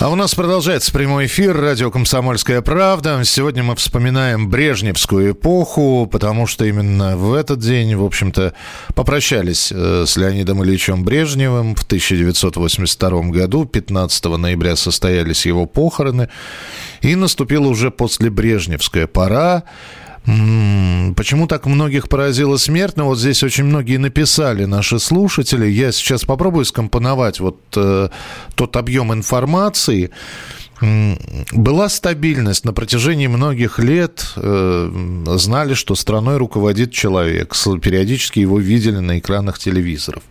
А 0.00 0.08
у 0.08 0.14
нас 0.14 0.34
продолжается 0.34 0.92
прямой 0.92 1.26
эфир 1.26 1.54
радио 1.54 1.90
«Комсомольская 1.90 2.62
правда». 2.62 3.20
Сегодня 3.22 3.62
мы 3.62 3.76
вспоминаем 3.76 4.48
Брежневскую 4.48 5.32
эпоху, 5.32 6.08
потому 6.10 6.46
что 6.46 6.64
именно 6.64 7.18
в 7.18 7.34
этот 7.34 7.58
день, 7.58 7.94
в 7.94 8.02
общем-то, 8.02 8.54
попрощались 8.94 9.70
э, 9.70 10.04
с 10.06 10.16
Леонидом 10.16 10.64
Ильичем 10.64 11.04
Брежневым 11.04 11.74
в 11.74 11.82
1982 11.82 13.22
году. 13.24 13.66
15 13.66 14.24
ноября 14.24 14.74
состоялись 14.74 15.44
его 15.44 15.66
похороны. 15.66 16.30
И 17.02 17.14
наступила 17.14 17.68
уже 17.68 17.90
после 17.90 18.30
Брежневская 18.30 19.06
пора. 19.06 19.64
Почему 20.24 21.46
так 21.46 21.66
многих 21.66 22.08
поразила 22.08 22.56
смерть? 22.56 22.96
Ну, 22.96 23.06
вот 23.06 23.18
здесь 23.18 23.42
очень 23.42 23.64
многие 23.64 23.96
написали 23.96 24.66
наши 24.66 24.98
слушатели. 24.98 25.66
Я 25.66 25.92
сейчас 25.92 26.24
попробую 26.24 26.64
скомпоновать 26.66 27.40
вот 27.40 27.60
э, 27.76 28.08
тот 28.54 28.76
объем 28.76 29.12
информации. 29.12 30.10
Была 31.52 31.88
стабильность 31.88 32.64
на 32.64 32.72
протяжении 32.72 33.28
многих 33.28 33.78
лет. 33.78 34.32
Э, 34.36 35.26
знали, 35.36 35.74
что 35.74 35.94
страной 35.94 36.36
руководит 36.36 36.92
человек. 36.92 37.54
Периодически 37.82 38.40
его 38.40 38.58
видели 38.58 38.98
на 38.98 39.18
экранах 39.18 39.58
телевизоров. 39.58 40.22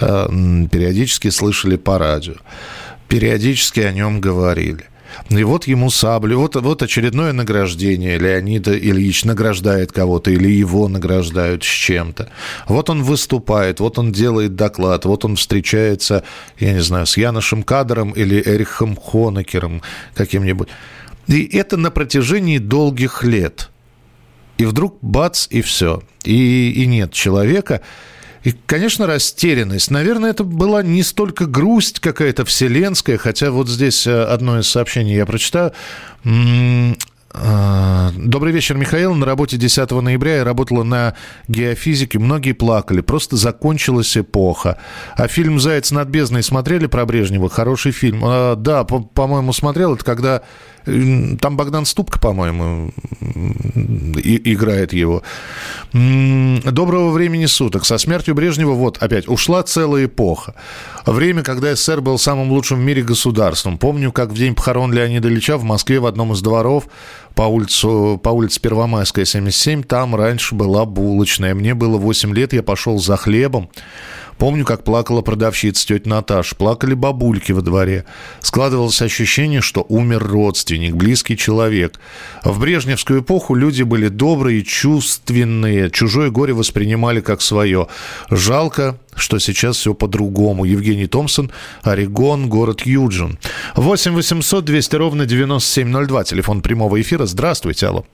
Э, 0.00 0.28
периодически 0.70 1.30
слышали 1.30 1.76
по 1.76 1.98
радио. 1.98 2.34
Периодически 3.08 3.80
о 3.80 3.92
нем 3.92 4.20
говорили. 4.20 4.91
И 5.30 5.44
вот 5.44 5.66
ему 5.66 5.90
саблю. 5.90 6.38
Вот, 6.38 6.56
вот 6.56 6.82
очередное 6.82 7.32
награждение. 7.32 8.18
Леонида 8.18 8.78
Ильич 8.78 9.24
награждает 9.24 9.92
кого-то 9.92 10.30
или 10.30 10.48
его 10.48 10.88
награждают 10.88 11.64
с 11.64 11.66
чем-то. 11.66 12.30
Вот 12.68 12.90
он 12.90 13.02
выступает, 13.02 13.80
вот 13.80 13.98
он 13.98 14.12
делает 14.12 14.56
доклад, 14.56 15.04
вот 15.04 15.24
он 15.24 15.36
встречается, 15.36 16.24
я 16.58 16.72
не 16.72 16.80
знаю, 16.80 17.06
с 17.06 17.16
Яношем 17.16 17.62
Кадром 17.62 18.10
или 18.10 18.42
Эрихом 18.44 18.96
Хонекером 18.96 19.82
каким-нибудь. 20.14 20.68
И 21.28 21.44
это 21.56 21.76
на 21.76 21.90
протяжении 21.90 22.58
долгих 22.58 23.22
лет. 23.22 23.70
И 24.58 24.64
вдруг 24.64 24.98
бац, 25.00 25.46
и 25.50 25.62
все. 25.62 26.02
И, 26.24 26.70
и 26.70 26.86
нет 26.86 27.12
человека. 27.12 27.80
И, 28.44 28.52
конечно, 28.66 29.06
растерянность. 29.06 29.90
Наверное, 29.90 30.30
это 30.30 30.44
была 30.44 30.82
не 30.82 31.02
столько 31.02 31.46
грусть 31.46 32.00
какая-то 32.00 32.44
вселенская, 32.44 33.18
хотя 33.18 33.50
вот 33.50 33.68
здесь 33.68 34.06
э, 34.06 34.22
одно 34.24 34.58
из 34.58 34.68
сообщений 34.68 35.14
я 35.14 35.26
прочитаю. 35.26 35.72
А, 37.34 38.10
добрый 38.14 38.52
вечер, 38.52 38.76
Михаил. 38.76 39.14
На 39.14 39.24
работе 39.24 39.56
10 39.56 39.90
ноября 39.90 40.36
я 40.38 40.44
работала 40.44 40.82
на 40.82 41.14
геофизике. 41.48 42.18
Многие 42.18 42.52
плакали. 42.52 43.00
Просто 43.00 43.36
закончилась 43.36 44.16
эпоха. 44.16 44.78
А 45.16 45.28
фильм 45.28 45.58
«Заяц 45.58 45.92
над 45.92 46.08
бездной» 46.08 46.42
смотрели 46.42 46.86
про 46.86 47.06
Брежнева? 47.06 47.48
Хороший 47.48 47.92
фильм. 47.92 48.22
А, 48.24 48.56
да, 48.56 48.84
по-моему, 48.84 49.52
смотрел. 49.52 49.94
Это 49.94 50.04
когда 50.04 50.42
там 50.84 51.56
Богдан 51.56 51.86
Ступка, 51.86 52.18
по-моему, 52.18 52.92
играет 54.16 54.92
его. 54.92 55.22
Доброго 55.92 57.10
времени 57.10 57.44
суток. 57.44 57.84
Со 57.84 57.98
смертью 57.98 58.34
Брежнева, 58.34 58.72
вот 58.72 58.96
опять, 59.02 59.28
ушла 59.28 59.62
целая 59.62 60.06
эпоха. 60.06 60.54
Время, 61.04 61.42
когда 61.42 61.74
СССР 61.74 62.00
был 62.00 62.18
самым 62.18 62.50
лучшим 62.50 62.78
в 62.78 62.82
мире 62.82 63.02
государством. 63.02 63.76
Помню, 63.76 64.10
как 64.10 64.30
в 64.30 64.34
день 64.34 64.54
похорон 64.54 64.90
Леонида 64.90 65.28
Ильича 65.28 65.58
в 65.58 65.64
Москве 65.64 66.00
в 66.00 66.06
одном 66.06 66.32
из 66.32 66.40
дворов 66.40 66.88
по, 67.34 67.42
улицу, 67.42 68.18
по 68.22 68.30
улице 68.30 68.58
Первомайская, 68.60 69.26
77, 69.26 69.82
там 69.82 70.16
раньше 70.16 70.54
была 70.54 70.86
булочная. 70.86 71.54
Мне 71.54 71.74
было 71.74 71.98
8 71.98 72.34
лет, 72.34 72.54
я 72.54 72.62
пошел 72.62 72.98
за 72.98 73.18
хлебом. 73.18 73.68
Помню, 74.42 74.64
как 74.64 74.82
плакала 74.82 75.20
продавщица 75.20 75.86
тетя 75.86 76.10
Наташа, 76.10 76.56
плакали 76.56 76.94
бабульки 76.94 77.52
во 77.52 77.62
дворе. 77.62 78.04
Складывалось 78.40 79.00
ощущение, 79.00 79.60
что 79.60 79.86
умер 79.88 80.24
родственник, 80.24 80.96
близкий 80.96 81.36
человек. 81.36 82.00
В 82.42 82.58
брежневскую 82.58 83.20
эпоху 83.20 83.54
люди 83.54 83.84
были 83.84 84.08
добрые, 84.08 84.64
чувственные, 84.64 85.92
чужое 85.92 86.30
горе 86.30 86.54
воспринимали 86.54 87.20
как 87.20 87.40
свое. 87.40 87.86
Жалко, 88.30 88.98
что 89.14 89.38
сейчас 89.38 89.76
все 89.76 89.94
по-другому. 89.94 90.64
Евгений 90.64 91.06
Томпсон, 91.06 91.52
Орегон, 91.84 92.48
город 92.48 92.80
Юджин. 92.84 93.38
8 93.76 94.12
800 94.12 94.64
200 94.64 94.96
ровно 94.96 95.24
9702, 95.24 96.24
телефон 96.24 96.62
прямого 96.62 97.00
эфира. 97.00 97.26
Здравствуйте, 97.26 97.86
алло. 97.86 98.04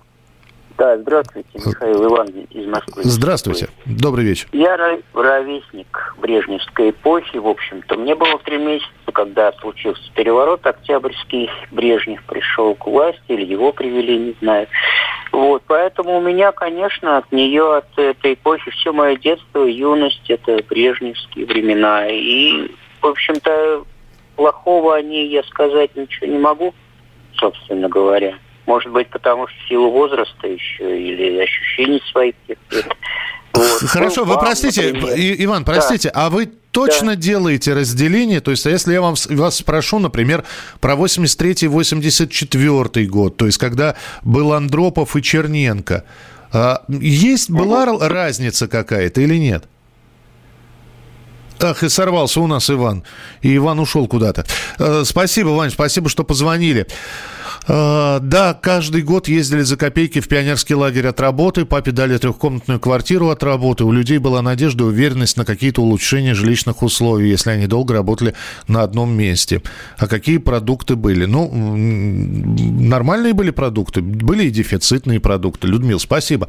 Да, 0.78 0.96
здравствуйте, 0.96 1.48
Михаил 1.54 2.04
Иван 2.06 2.28
из 2.28 2.66
Москвы. 2.66 3.02
Здравствуйте, 3.02 3.68
добрый 3.84 4.24
вечер. 4.24 4.46
Я 4.52 4.76
ровесник 5.12 6.14
Брежневской 6.18 6.90
эпохи, 6.90 7.36
в 7.36 7.48
общем-то. 7.48 7.96
Мне 7.96 8.14
было 8.14 8.38
три 8.38 8.58
месяца, 8.58 8.88
когда 9.12 9.50
случился 9.54 10.00
переворот 10.14 10.64
октябрьский, 10.64 11.50
Брежнев 11.72 12.22
пришел 12.26 12.76
к 12.76 12.86
власти, 12.86 13.20
или 13.26 13.44
его 13.44 13.72
привели, 13.72 14.18
не 14.18 14.36
знаю. 14.40 14.68
Вот, 15.32 15.64
поэтому 15.66 16.18
у 16.18 16.20
меня, 16.20 16.52
конечно, 16.52 17.18
от 17.18 17.32
нее, 17.32 17.78
от 17.78 17.98
этой 17.98 18.34
эпохи, 18.34 18.70
все 18.70 18.92
мое 18.92 19.16
детство, 19.16 19.64
юность, 19.64 20.30
это 20.30 20.62
брежневские 20.68 21.44
времена. 21.46 22.06
И, 22.06 22.70
в 23.02 23.06
общем-то, 23.06 23.82
плохого 24.36 24.94
о 24.94 25.02
ней 25.02 25.26
я 25.26 25.42
сказать 25.42 25.96
ничего 25.96 26.28
не 26.28 26.38
могу, 26.38 26.72
собственно 27.34 27.88
говоря. 27.88 28.38
Может 28.68 28.92
быть, 28.92 29.08
потому 29.08 29.48
что 29.48 29.58
в 29.58 29.68
силу 29.68 29.90
возраста 29.90 30.46
еще 30.46 31.00
или 31.00 31.40
ощущений 31.40 32.00
своих 32.12 32.34
каких-то. 32.46 32.84
Вот. 33.54 33.80
Хорошо, 33.88 34.26
ну, 34.26 34.34
вы 34.34 34.38
простите, 34.38 34.92
например. 34.92 35.36
Иван, 35.38 35.64
простите, 35.64 36.10
да. 36.12 36.26
а 36.26 36.28
вы 36.28 36.50
точно 36.70 37.16
да. 37.16 37.22
делаете 37.22 37.72
разделение? 37.72 38.42
То 38.42 38.50
есть, 38.50 38.66
а 38.66 38.70
если 38.70 38.92
я 38.92 39.00
вам, 39.00 39.14
вас 39.30 39.56
спрошу, 39.56 40.00
например, 40.00 40.44
про 40.80 40.96
83-84 40.96 43.06
год, 43.06 43.38
то 43.38 43.46
есть, 43.46 43.56
когда 43.56 43.96
был 44.22 44.52
Андропов 44.52 45.16
и 45.16 45.22
Черненко, 45.22 46.04
а, 46.52 46.82
есть, 46.88 47.48
была 47.48 47.84
угу. 47.84 48.06
разница 48.06 48.68
какая-то 48.68 49.22
или 49.22 49.36
нет? 49.36 49.64
Ах, 51.58 51.82
и 51.82 51.88
сорвался 51.88 52.42
у 52.42 52.46
нас 52.46 52.68
Иван. 52.68 53.02
И 53.40 53.56
Иван 53.56 53.80
ушел 53.80 54.06
куда-то. 54.06 54.44
Э, 54.78 55.04
спасибо, 55.06 55.48
Вань, 55.48 55.70
спасибо, 55.70 56.10
что 56.10 56.22
позвонили. 56.22 56.86
А, 57.66 58.20
да, 58.20 58.54
каждый 58.54 59.02
год 59.02 59.28
ездили 59.28 59.62
за 59.62 59.76
копейки 59.76 60.20
в 60.20 60.28
пионерский 60.28 60.74
лагерь 60.74 61.06
от 61.06 61.20
работы. 61.20 61.64
Папе 61.64 61.92
дали 61.92 62.16
трехкомнатную 62.16 62.80
квартиру 62.80 63.28
от 63.28 63.42
работы. 63.42 63.84
У 63.84 63.92
людей 63.92 64.18
была 64.18 64.42
надежда 64.42 64.84
и 64.84 64.86
уверенность 64.86 65.36
на 65.36 65.44
какие-то 65.44 65.82
улучшения 65.82 66.34
жилищных 66.34 66.82
условий, 66.82 67.28
если 67.30 67.50
они 67.50 67.66
долго 67.66 67.94
работали 67.94 68.34
на 68.66 68.82
одном 68.82 69.16
месте. 69.16 69.62
А 69.98 70.06
какие 70.06 70.38
продукты 70.38 70.96
были? 70.96 71.24
Ну, 71.24 71.50
нормальные 71.54 73.32
были 73.32 73.50
продукты. 73.50 74.00
Были 74.00 74.44
и 74.44 74.50
дефицитные 74.50 75.20
продукты. 75.20 75.68
Людмил, 75.68 76.00
спасибо. 76.00 76.48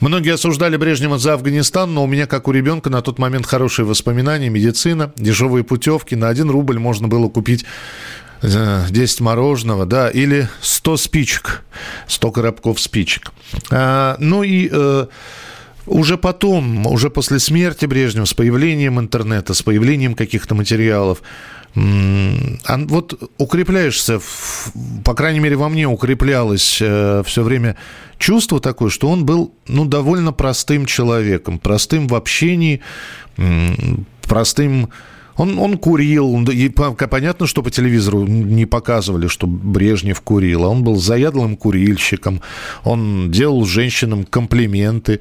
Многие 0.00 0.34
осуждали 0.34 0.76
Брежнева 0.76 1.18
за 1.18 1.34
Афганистан, 1.34 1.92
но 1.94 2.04
у 2.04 2.06
меня, 2.06 2.26
как 2.26 2.48
у 2.48 2.52
ребенка, 2.52 2.90
на 2.90 3.02
тот 3.02 3.18
момент 3.18 3.46
хорошие 3.46 3.86
воспоминания. 3.86 4.48
Медицина, 4.48 5.12
дешевые 5.16 5.64
путевки. 5.64 6.14
На 6.14 6.28
один 6.28 6.50
рубль 6.50 6.78
можно 6.78 7.08
было 7.08 7.28
купить 7.28 7.64
10 8.42 9.20
мороженого, 9.20 9.86
да, 9.86 10.10
или 10.10 10.48
100 10.60 10.96
спичек, 10.96 11.64
100 12.08 12.30
коробков 12.32 12.80
спичек. 12.80 13.32
А, 13.70 14.16
ну 14.18 14.42
и... 14.42 14.68
Э, 14.70 15.06
уже 15.86 16.16
потом, 16.16 16.86
уже 16.86 17.10
после 17.10 17.40
смерти 17.40 17.86
Брежнева, 17.86 18.24
с 18.24 18.34
появлением 18.34 19.00
интернета, 19.00 19.52
с 19.52 19.62
появлением 19.62 20.14
каких-то 20.14 20.54
материалов, 20.54 21.22
вот 21.74 23.30
укрепляешься, 23.38 24.20
по 25.04 25.14
крайней 25.14 25.40
мере, 25.40 25.56
во 25.56 25.68
мне 25.70 25.88
укреплялось 25.88 26.78
э, 26.82 27.22
все 27.24 27.42
время 27.42 27.76
чувство 28.18 28.60
такое, 28.60 28.90
что 28.90 29.08
он 29.08 29.24
был, 29.24 29.54
ну, 29.66 29.86
довольно 29.86 30.32
простым 30.32 30.84
человеком, 30.84 31.58
простым 31.58 32.08
в 32.08 32.14
общении, 32.14 32.82
простым 34.28 34.90
он, 35.36 35.58
он 35.58 35.78
курил, 35.78 36.42
и 36.48 36.68
понятно, 36.68 37.46
что 37.46 37.62
по 37.62 37.70
телевизору 37.70 38.24
не 38.26 38.66
показывали, 38.66 39.26
что 39.26 39.46
Брежнев 39.46 40.20
курил, 40.20 40.64
а 40.64 40.68
он 40.68 40.84
был 40.84 40.96
заядлым 40.96 41.56
курильщиком, 41.56 42.40
он 42.84 43.30
делал 43.30 43.64
женщинам 43.64 44.24
комплименты, 44.24 45.20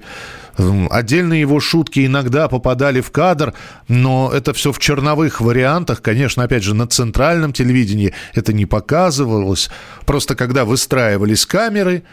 Отдельные 0.89 1.41
его 1.41 1.59
шутки 1.59 2.05
иногда 2.05 2.47
попадали 2.47 3.01
в 3.01 3.11
кадр, 3.11 3.53
но 3.87 4.31
это 4.33 4.53
все 4.53 4.71
в 4.71 4.79
черновых 4.79 5.41
вариантах. 5.41 6.01
Конечно, 6.01 6.43
опять 6.43 6.63
же, 6.63 6.75
на 6.75 6.87
центральном 6.87 7.53
телевидении 7.53 8.13
это 8.33 8.53
не 8.53 8.65
показывалось. 8.65 9.69
Просто 10.05 10.35
когда 10.35 10.65
выстраивались 10.65 11.45
камеры, 11.45 12.03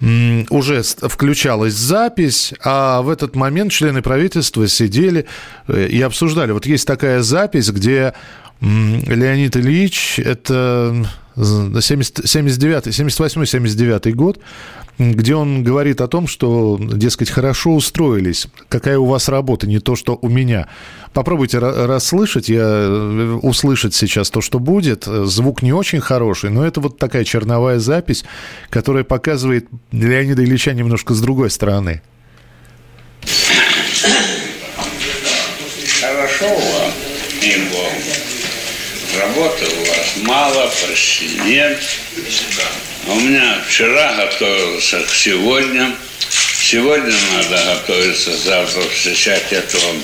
уже 0.00 0.82
включалась 0.82 1.74
запись, 1.74 2.54
а 2.62 3.02
в 3.02 3.08
этот 3.08 3.34
момент 3.34 3.72
члены 3.72 4.00
правительства 4.00 4.68
сидели 4.68 5.26
э, 5.66 5.88
и 5.88 6.00
обсуждали. 6.02 6.52
Вот 6.52 6.66
есть 6.66 6.86
такая 6.86 7.22
запись, 7.22 7.70
где 7.70 8.14
Леонид 8.60 9.56
Ильич, 9.56 10.18
это 10.18 11.06
79, 11.36 12.94
78 12.94 13.44
79 13.44 14.14
год, 14.14 14.40
где 14.98 15.34
он 15.34 15.62
говорит 15.62 16.00
о 16.00 16.08
том, 16.08 16.26
что, 16.26 16.78
дескать, 16.80 17.30
хорошо 17.30 17.74
устроились, 17.74 18.48
какая 18.68 18.98
у 18.98 19.04
вас 19.06 19.28
работа, 19.28 19.66
не 19.66 19.78
то, 19.78 19.94
что 19.94 20.18
у 20.20 20.28
меня. 20.28 20.68
Попробуйте 21.12 21.58
расслышать, 21.58 22.48
я 22.48 22.64
э, 22.64 23.38
услышать 23.42 23.94
сейчас 23.94 24.30
то, 24.30 24.40
что 24.40 24.58
будет. 24.58 25.04
Звук 25.04 25.62
не 25.62 25.72
очень 25.72 26.00
хороший, 26.00 26.50
но 26.50 26.66
это 26.66 26.80
вот 26.80 26.98
такая 26.98 27.24
черновая 27.24 27.78
запись, 27.78 28.24
которая 28.70 29.04
показывает 29.04 29.68
Леонида 29.92 30.44
Ильича 30.44 30.72
немножко 30.72 31.14
с 31.14 31.20
другой 31.20 31.50
стороны. 31.50 32.02
Хорошо 36.00 36.46
вам, 36.46 36.92
Работы 39.38 39.66
у 39.66 39.84
вас 39.84 40.16
мало, 40.22 40.72
почти 40.84 41.28
нет. 41.44 41.80
У 43.06 43.20
меня 43.20 43.62
вчера 43.68 44.14
готовился 44.14 45.00
к 45.04 45.10
сегодня. 45.14 45.94
Сегодня 46.60 47.14
надо 47.34 47.64
готовиться 47.64 48.36
завтра 48.36 48.82
встречать 48.92 49.52
этого 49.52 49.94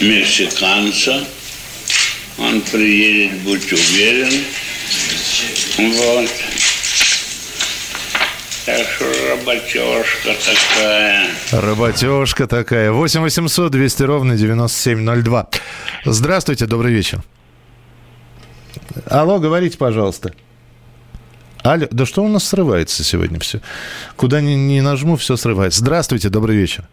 мексиканца. 0.00 1.26
Он 2.38 2.62
приедет, 2.62 3.34
будь 3.40 3.70
уверен. 3.70 4.44
Вот. 5.76 6.30
Что 8.64 9.04
работежка 9.30 10.32
такая. 10.32 11.28
Работежка 11.52 12.46
такая. 12.46 12.92
8 12.92 13.20
800 13.20 13.70
200 13.70 14.02
ровно 14.04 14.36
9702. 14.38 15.48
Здравствуйте, 16.06 16.64
добрый 16.64 16.90
вечер. 16.94 17.22
Алло, 19.06 19.38
говорите, 19.38 19.76
пожалуйста. 19.76 20.32
Алло, 21.62 21.86
да 21.90 22.06
что 22.06 22.24
у 22.24 22.28
нас 22.28 22.44
срывается 22.44 23.04
сегодня 23.04 23.38
все? 23.38 23.60
Куда 24.16 24.40
ни, 24.40 24.52
ни 24.52 24.80
нажму, 24.80 25.16
все 25.16 25.36
срывается. 25.36 25.80
Здравствуйте, 25.80 26.30
добрый 26.30 26.56
вечер. 26.56 26.88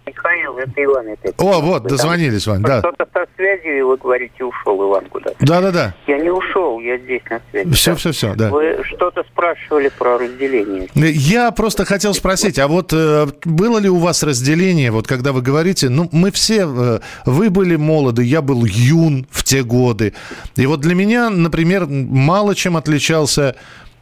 Это 0.62 0.84
Иван. 0.84 1.08
Это 1.08 1.34
О, 1.38 1.62
вот, 1.62 1.84
дозвонились, 1.84 2.45
Вань, 2.47 2.62
да. 2.62 2.80
Что-то 2.80 3.08
со 3.13 3.26
связью, 3.36 3.80
и 3.80 3.82
вы 3.82 3.97
говорите, 3.97 4.43
ушел 4.43 4.89
Иван 4.89 5.06
куда-то. 5.06 5.36
Да-да-да. 5.39 5.95
Я 6.08 6.19
не 6.19 6.30
ушел, 6.30 6.80
я 6.80 6.97
здесь 6.97 7.21
на 7.30 7.41
связи. 7.50 7.71
Все, 7.74 7.95
все, 7.95 8.12
все, 8.12 8.36
да. 8.36 8.50
Вы 8.50 8.84
что-то 8.84 9.24
спрашивали 9.24 9.89
про 9.97 10.17
разделение. 10.17 10.89
Я 10.93 11.52
просто 11.52 11.86
хотел 11.86 12.13
спросить, 12.13 12.60
а 12.60 12.67
вот 12.67 12.93
э, 12.93 13.28
было 13.45 13.80
ли 13.80 13.89
у 13.89 13.97
вас 13.97 14.24
разделение, 14.24 14.91
вот 14.91 15.08
когда 15.08 15.32
вы 15.32 15.41
говорите, 15.41 15.89
ну, 15.89 16.08
мы 16.12 16.32
все, 16.32 16.67
э, 16.67 17.00
вы 17.26 17.50
были 17.50 17.76
молоды, 17.76 18.24
я 18.24 18.41
был 18.41 18.65
юн 18.65 19.26
в 19.32 19.43
те 19.43 19.63
годы, 19.63 20.13
и 20.56 20.65
вот 20.65 20.82
для 20.82 20.95
меня, 20.95 21.30
например, 21.30 21.88
мало 21.88 22.56
чем 22.56 22.78
отличался 22.78 23.56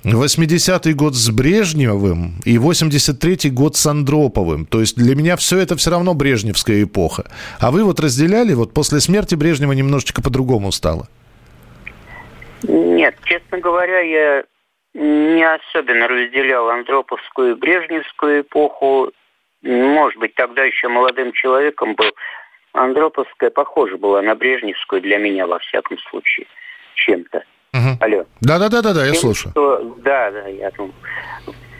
80-й 0.06 0.94
год 0.94 1.14
с 1.14 1.30
Брежневым 1.30 2.36
и 2.46 2.56
83-й 2.56 3.50
год 3.50 3.76
с 3.76 3.86
Андроповым. 3.86 4.66
То 4.66 4.80
есть 4.80 4.96
для 4.96 5.16
меня 5.16 5.36
все 5.36 5.60
это 5.60 5.76
все 5.76 5.92
равно 5.92 6.14
брежневская 6.14 6.84
эпоха. 6.84 7.26
А 7.60 7.72
вы 7.72 7.84
вот 7.84 8.00
разделяли, 8.00 8.54
вот 8.54 8.74
после 8.74 9.02
смерти 9.02 9.36
Брежнева 9.36 9.74
немножечко 9.74 10.22
по-другому 10.22 10.72
стало? 10.72 11.08
Нет, 12.64 13.16
честно 13.26 13.60
говоря, 13.60 14.00
я 14.00 14.44
не 14.94 15.44
особенно 15.44 16.08
разделял 16.08 16.70
Андроповскую 16.70 17.52
и 17.52 17.60
Брежневскую 17.60 18.42
эпоху. 18.42 19.12
Может 19.62 20.20
быть, 20.20 20.34
тогда 20.36 20.64
еще 20.64 20.88
молодым 20.88 21.34
человеком 21.34 21.96
был. 21.96 22.12
Андроповская 22.72 23.50
похожа 23.50 23.98
была 23.98 24.22
на 24.22 24.36
Брежневскую 24.36 25.02
для 25.02 25.18
меня, 25.18 25.48
во 25.48 25.60
всяком 25.60 25.98
случае, 26.10 26.48
чем-то. 26.96 27.44
Угу. 27.74 27.98
Алло. 28.00 28.26
Да-да-да, 28.42 28.82
да, 28.82 29.06
я 29.06 29.14
слушаю. 29.14 29.52
Что, 29.52 29.96
да, 30.04 30.32
да, 30.32 30.48
я 30.48 30.72
думаю. 30.72 30.94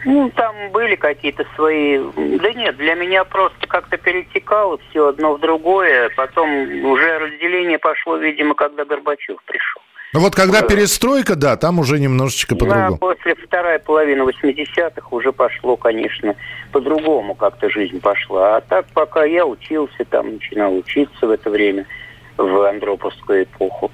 Ну, 0.04 0.30
там 0.30 0.54
были 0.72 0.94
какие-то 0.94 1.44
свои... 1.56 1.98
Да 1.98 2.52
нет, 2.52 2.76
для 2.78 2.94
меня 2.94 3.24
просто 3.24 3.66
как-то 3.66 3.98
перетекало 3.98 4.78
все 4.88 5.08
одно 5.08 5.34
в 5.34 5.40
другое. 5.40 6.10
Потом 6.16 6.48
уже 6.86 7.18
разделение 7.18 7.78
пошло, 7.78 8.16
видимо, 8.16 8.54
когда 8.54 8.84
Горбачев 8.84 9.36
пришел. 9.44 9.82
Ну 10.12 10.20
вот 10.20 10.34
когда 10.34 10.62
перестройка, 10.62 11.36
да, 11.36 11.56
там 11.56 11.78
уже 11.78 12.00
немножечко 12.00 12.56
по-другому. 12.56 12.92
Да, 12.92 12.96
после 12.96 13.34
второй 13.36 13.78
половины 13.78 14.22
80-х 14.22 15.06
уже 15.10 15.32
пошло, 15.32 15.76
конечно, 15.76 16.34
по-другому 16.72 17.34
как-то 17.34 17.70
жизнь 17.70 18.00
пошла. 18.00 18.56
А 18.56 18.60
так, 18.60 18.86
пока 18.92 19.24
я 19.24 19.46
учился, 19.46 20.04
там 20.08 20.32
начинал 20.32 20.74
учиться 20.74 21.26
в 21.26 21.30
это 21.30 21.50
время– 21.50 21.86
в 22.36 22.68
Андроповскую 22.68 23.44
эпоху. 23.44 23.90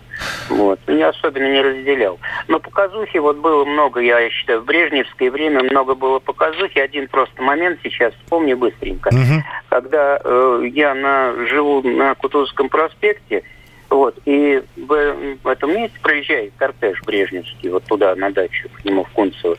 Вот. 0.48 0.80
Не 0.86 1.02
особенно 1.02 1.50
не 1.50 1.60
разделял. 1.60 2.18
Но 2.48 2.60
показухи 2.60 3.18
вот 3.18 3.36
было 3.36 3.64
много, 3.64 4.00
я 4.00 4.28
считаю, 4.30 4.60
в 4.60 4.64
брежневское 4.64 5.30
время 5.30 5.62
много 5.62 5.94
было 5.94 6.18
показухи. 6.18 6.78
Один 6.78 7.08
просто 7.08 7.42
момент 7.42 7.80
сейчас 7.82 8.14
вспомню 8.14 8.56
быстренько. 8.56 9.08
Угу. 9.08 9.42
Когда 9.68 10.20
э, 10.22 10.62
я 10.72 10.94
на, 10.94 11.34
живу 11.46 11.82
на 11.82 12.14
Кутузовском 12.14 12.68
проспекте, 12.68 13.42
вот, 13.88 14.18
и 14.24 14.62
в, 14.76 15.16
в 15.42 15.48
этом 15.48 15.74
месте 15.74 15.96
проезжает 16.02 16.52
кортеж 16.56 17.00
Брежневский, 17.04 17.70
вот 17.70 17.84
туда, 17.84 18.14
на 18.16 18.30
дачу, 18.30 18.68
к 18.68 18.84
нему 18.84 19.04
в 19.04 19.10
Кунцево. 19.10 19.56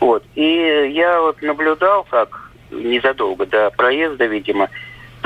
Вот, 0.00 0.24
и 0.34 0.90
я 0.94 1.20
вот 1.20 1.42
наблюдал, 1.42 2.06
как 2.08 2.50
незадолго 2.70 3.46
до 3.46 3.70
проезда, 3.70 4.26
видимо, 4.26 4.70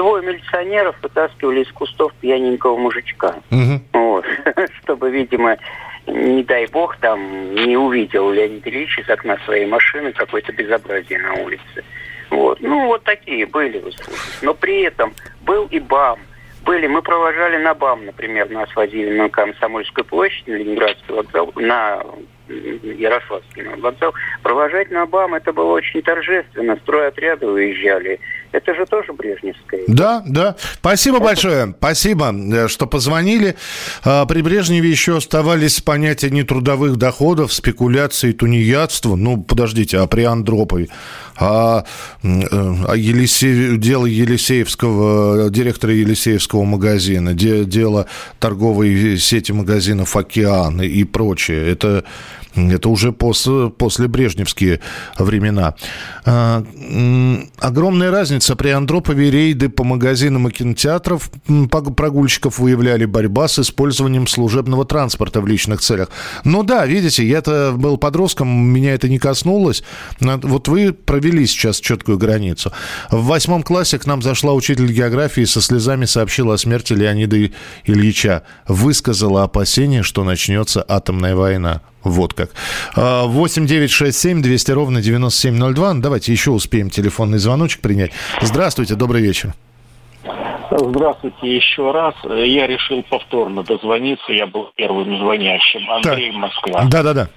двое 0.00 0.24
милиционеров 0.24 0.96
вытаскивали 1.02 1.62
из 1.62 1.70
кустов 1.72 2.14
пьяненького 2.20 2.78
мужичка. 2.78 3.34
Угу. 3.50 3.82
Вот. 3.92 4.24
Чтобы, 4.82 5.10
видимо, 5.10 5.58
не 6.06 6.42
дай 6.42 6.66
бог, 6.68 6.96
там 6.96 7.54
не 7.54 7.76
увидел 7.76 8.30
Леонид 8.30 8.66
Ильич 8.66 8.98
из 8.98 9.10
окна 9.10 9.36
своей 9.44 9.66
машины 9.66 10.12
какое-то 10.12 10.52
безобразие 10.52 11.18
на 11.18 11.34
улице. 11.34 11.84
Вот. 12.30 12.62
Ну, 12.62 12.86
вот 12.86 13.04
такие 13.04 13.44
были, 13.44 13.78
вы. 13.78 13.92
Но 14.40 14.54
при 14.54 14.82
этом 14.84 15.12
был 15.42 15.66
и 15.66 15.78
БАМ. 15.78 16.18
Были, 16.64 16.86
мы 16.86 17.02
провожали 17.02 17.58
на 17.58 17.74
БАМ, 17.74 18.06
например, 18.06 18.48
нас 18.48 18.74
возили 18.74 19.14
на 19.18 19.28
Комсомольскую 19.28 20.06
площадь, 20.06 20.46
на 20.46 20.54
Ленинградский 20.54 21.14
вокзал, 21.14 21.52
на 21.56 22.02
Ярославский 22.48 23.64
вокзал. 23.76 24.14
Провожать 24.42 24.90
на 24.90 25.04
БАМ 25.04 25.34
это 25.34 25.52
было 25.52 25.72
очень 25.72 26.00
торжественно. 26.00 26.76
Стройотряды 26.76 27.46
уезжали. 27.46 28.18
Это 28.52 28.74
же 28.74 28.84
тоже 28.86 29.12
брежневская. 29.12 29.82
Да, 29.86 30.22
да. 30.26 30.56
Спасибо 30.74 31.16
это... 31.16 31.24
большое. 31.24 31.74
Спасибо, 31.78 32.34
э, 32.34 32.68
что 32.68 32.86
позвонили. 32.86 33.56
А, 34.02 34.26
при 34.26 34.42
Брежневе 34.42 34.90
еще 34.90 35.18
оставались 35.18 35.80
понятия 35.80 36.30
нетрудовых 36.30 36.96
доходов, 36.96 37.52
спекуляции, 37.52 38.32
тунеядства. 38.32 39.14
Ну, 39.14 39.42
подождите, 39.42 39.98
а 39.98 40.06
при 40.06 40.22
Андропове? 40.22 40.88
А, 41.36 41.84
а 42.22 42.94
Елисей, 42.94 43.76
дело 43.78 44.06
Елисеевского, 44.06 45.48
директора 45.50 45.94
Елисеевского 45.94 46.64
магазина, 46.64 47.34
дело 47.34 48.06
торговой 48.40 49.16
сети 49.18 49.52
магазинов 49.52 50.16
«Океан» 50.16 50.82
и 50.82 51.04
прочее. 51.04 51.70
Это 51.70 52.04
это 52.54 52.88
уже 52.88 53.12
после, 53.12 53.70
после 53.70 54.08
брежневские 54.08 54.80
времена. 55.18 55.74
А, 56.24 56.64
огромная 57.58 58.10
разница. 58.10 58.56
При 58.56 58.70
Андропове 58.70 59.30
рейды 59.30 59.68
по 59.68 59.84
магазинам 59.84 60.48
и 60.48 60.50
кинотеатрам 60.50 61.20
прогульщиков 61.68 62.58
выявляли 62.58 63.04
борьба 63.04 63.48
с 63.48 63.58
использованием 63.58 64.26
служебного 64.26 64.84
транспорта 64.84 65.40
в 65.40 65.46
личных 65.46 65.80
целях. 65.80 66.08
Ну 66.44 66.62
да, 66.62 66.86
видите, 66.86 67.26
я-то 67.26 67.74
был 67.76 67.96
подростком, 67.96 68.48
меня 68.48 68.94
это 68.94 69.08
не 69.08 69.18
коснулось. 69.18 69.82
Вот 70.20 70.68
вы 70.68 70.92
провели 70.92 71.46
сейчас 71.46 71.80
четкую 71.80 72.18
границу. 72.18 72.72
В 73.10 73.24
восьмом 73.26 73.62
классе 73.62 73.98
к 73.98 74.06
нам 74.06 74.22
зашла 74.22 74.52
учитель 74.52 74.92
географии 74.92 75.44
со 75.44 75.60
слезами 75.60 76.04
сообщила 76.04 76.54
о 76.54 76.58
смерти 76.58 76.92
Леонида 76.92 77.50
Ильича. 77.84 78.42
Высказала 78.66 79.44
опасение, 79.44 80.02
что 80.02 80.24
начнется 80.24 80.84
атомная 80.86 81.34
война. 81.36 81.82
Вот 82.02 82.34
как. 82.34 82.50
8 82.96 83.66
9 83.66 83.90
6 83.90 84.18
7 84.18 84.42
200 84.42 84.72
ровно 84.72 85.02
9702. 85.02 85.94
Давайте 85.94 86.32
еще 86.32 86.50
успеем 86.50 86.90
телефонный 86.90 87.38
звоночек 87.38 87.80
принять. 87.80 88.12
Здравствуйте, 88.40 88.94
добрый 88.94 89.22
вечер. 89.22 89.54
Здравствуйте 90.70 91.56
еще 91.56 91.90
раз. 91.90 92.14
Я 92.24 92.66
решил 92.66 93.02
повторно 93.02 93.62
дозвониться. 93.62 94.32
Я 94.32 94.46
был 94.46 94.70
первым 94.76 95.18
звонящим. 95.18 95.90
Андрей 95.90 96.30
так. 96.30 96.40
Москва. 96.40 96.84
Да-да-да. 96.84 97.28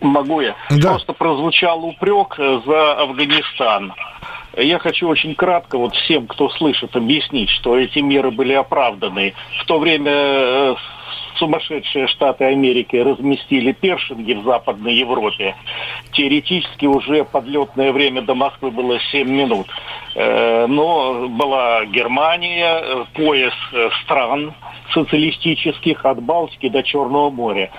Могу 0.00 0.40
я? 0.40 0.54
Да. 0.70 0.90
Просто 0.90 1.12
прозвучал 1.12 1.84
упрек 1.84 2.36
за 2.36 2.92
Афганистан. 3.00 3.94
Я 4.56 4.78
хочу 4.78 5.08
очень 5.08 5.34
кратко 5.34 5.78
вот 5.78 5.94
всем, 5.94 6.26
кто 6.26 6.48
слышит, 6.50 6.94
объяснить, 6.96 7.50
что 7.50 7.78
эти 7.78 8.00
меры 8.00 8.30
были 8.30 8.52
оправданы. 8.52 9.34
В 9.60 9.66
то 9.66 9.78
время 9.78 10.12
э, 10.12 10.74
сумасшедшие 11.38 12.06
Штаты 12.08 12.44
Америки 12.44 12.96
разместили 12.96 13.72
першинги 13.72 14.34
в 14.34 14.44
Западной 14.44 14.94
Европе, 14.94 15.54
теоретически 16.12 16.86
уже 16.86 17.24
подлетное 17.24 17.92
время 17.92 18.22
до 18.22 18.34
Москвы 18.34 18.70
было 18.70 18.98
7 19.12 19.28
минут. 19.28 19.66
Э, 20.14 20.66
но 20.66 21.28
была 21.28 21.84
Германия, 21.86 22.80
э, 22.80 23.04
пояс 23.14 23.54
э, 23.72 23.90
стран 24.02 24.54
социалистических 24.92 26.04
от 26.04 26.22
Балтики 26.22 26.68
до 26.68 26.82
Черного 26.82 27.30
моря. 27.30 27.70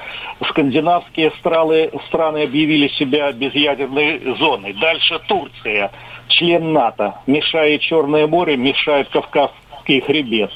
Скандинавские 0.49 1.31
страны, 1.39 1.89
страны 2.07 2.43
объявили 2.43 2.87
себя 2.89 3.31
безъядерной 3.31 4.35
зоной. 4.37 4.73
Дальше 4.73 5.19
Турция, 5.27 5.91
член 6.27 6.71
НАТО. 6.71 7.15
Мешает 7.27 7.81
Черное 7.81 8.27
море, 8.27 8.57
мешает 8.57 9.09
Кавказский 9.09 10.01
хребет. 10.01 10.51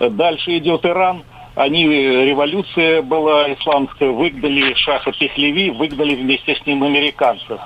Дальше 0.00 0.58
идет 0.58 0.84
Иран– 0.84 1.22
они, 1.54 1.84
э, 1.84 2.24
революция 2.24 3.02
была 3.02 3.52
исламская, 3.52 4.10
выгнали 4.10 4.74
Шаха 4.74 5.12
Пехлеви, 5.12 5.70
выгнали 5.70 6.14
вместе 6.14 6.56
с 6.56 6.66
ним 6.66 6.82
американцев. 6.82 7.60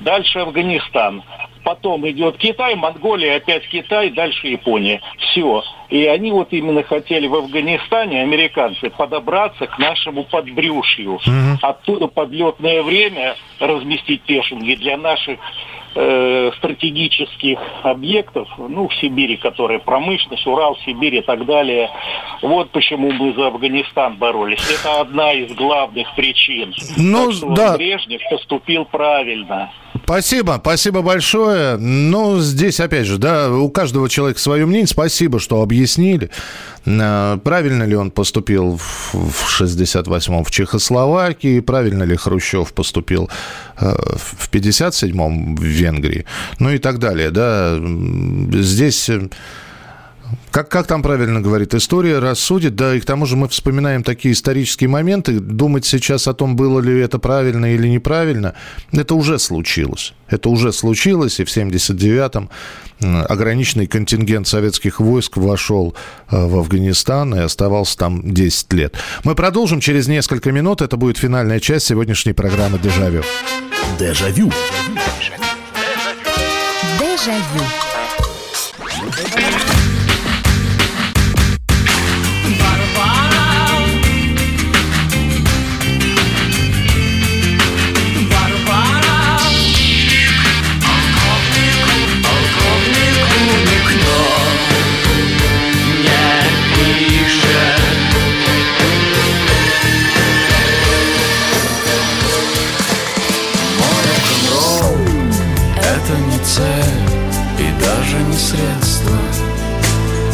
Дальше 0.00 0.40
Афганистан. 0.40 1.22
Потом 1.62 2.06
идет 2.08 2.36
Китай, 2.36 2.74
Монголия, 2.74 3.36
опять 3.36 3.66
Китай, 3.68 4.10
дальше 4.10 4.48
Япония. 4.48 5.00
Все. 5.18 5.62
И 5.88 6.04
они 6.04 6.30
вот 6.30 6.48
именно 6.50 6.82
хотели 6.82 7.26
в 7.26 7.34
Афганистане, 7.34 8.22
американцы, 8.22 8.90
подобраться 8.90 9.66
к 9.66 9.78
нашему 9.78 10.24
подбрюшью. 10.24 11.14
Угу. 11.14 11.58
Оттуда 11.62 12.06
подлетное 12.08 12.82
время 12.82 13.36
разместить 13.60 14.22
пешинги 14.22 14.74
для 14.74 14.98
наших 14.98 15.38
э, 15.94 16.50
стратегических 16.58 17.58
объектов, 17.82 18.48
ну, 18.58 18.88
в 18.88 18.94
Сибири, 18.96 19.36
которые 19.36 19.78
промышленность, 19.80 20.46
Урал, 20.46 20.76
Сибирь 20.84 21.16
и 21.16 21.20
так 21.22 21.44
далее. 21.46 21.90
Вот 22.42 22.70
почему 22.70 23.10
мы 23.12 23.32
за 23.34 23.48
Афганистан 23.48 24.16
боролись. 24.16 24.60
Это 24.70 25.00
одна 25.00 25.32
из 25.32 25.52
главных 25.54 26.14
причин. 26.14 26.74
Ну, 26.96 27.26
так 27.26 27.34
что 27.34 27.50
да. 27.50 27.76
Брежнев 27.76 28.20
поступил 28.30 28.84
правильно. 28.84 29.70
Спасибо, 30.02 30.58
спасибо 30.60 31.02
большое. 31.02 31.76
Ну, 31.76 32.40
здесь, 32.40 32.80
опять 32.80 33.06
же, 33.06 33.18
да, 33.18 33.50
у 33.50 33.70
каждого 33.70 34.08
человека 34.08 34.40
свое 34.40 34.66
мнение. 34.66 34.88
Спасибо, 34.88 35.38
что 35.38 35.62
объяснили. 35.62 36.30
А, 36.86 37.38
правильно 37.38 37.84
ли 37.84 37.94
он 37.94 38.10
поступил 38.10 38.78
в 39.12 39.60
68-м 39.60 40.44
в 40.44 40.50
Чехословакии, 40.50 41.60
правильно 41.60 42.02
ли 42.02 42.16
Хрущев 42.16 42.72
поступил 42.72 43.30
э, 43.78 43.94
в 44.16 44.50
57-м 44.50 45.56
в 45.56 45.62
Венгрии, 45.62 46.26
ну 46.58 46.70
и 46.70 46.78
так 46.78 46.98
далее, 46.98 47.30
да. 47.30 47.78
Здесь 48.52 49.08
как, 50.54 50.68
как 50.68 50.86
там 50.86 51.02
правильно 51.02 51.40
говорит, 51.40 51.74
история 51.74 52.20
рассудит, 52.20 52.76
да, 52.76 52.94
и 52.94 53.00
к 53.00 53.04
тому 53.04 53.26
же 53.26 53.34
мы 53.34 53.48
вспоминаем 53.48 54.04
такие 54.04 54.34
исторические 54.34 54.88
моменты, 54.88 55.40
думать 55.40 55.84
сейчас 55.84 56.28
о 56.28 56.32
том, 56.32 56.54
было 56.54 56.78
ли 56.78 56.96
это 57.00 57.18
правильно 57.18 57.74
или 57.74 57.88
неправильно, 57.88 58.54
это 58.92 59.16
уже 59.16 59.40
случилось. 59.40 60.14
Это 60.28 60.48
уже 60.50 60.72
случилось, 60.72 61.40
и 61.40 61.44
в 61.44 61.48
79-м 61.48 62.50
ограниченный 63.00 63.88
контингент 63.88 64.46
советских 64.46 65.00
войск 65.00 65.38
вошел 65.38 65.96
э, 66.30 66.46
в 66.46 66.56
Афганистан 66.56 67.34
и 67.34 67.40
оставался 67.40 67.98
там 67.98 68.32
10 68.32 68.72
лет. 68.74 68.94
Мы 69.24 69.34
продолжим 69.34 69.80
через 69.80 70.06
несколько 70.06 70.52
минут. 70.52 70.82
Это 70.82 70.96
будет 70.96 71.18
финальная 71.18 71.58
часть 71.58 71.86
сегодняшней 71.86 72.32
программы 72.32 72.78
«Дежавю». 72.78 73.24
Дежавю. 73.98 74.52
Дежавю. 77.00 77.64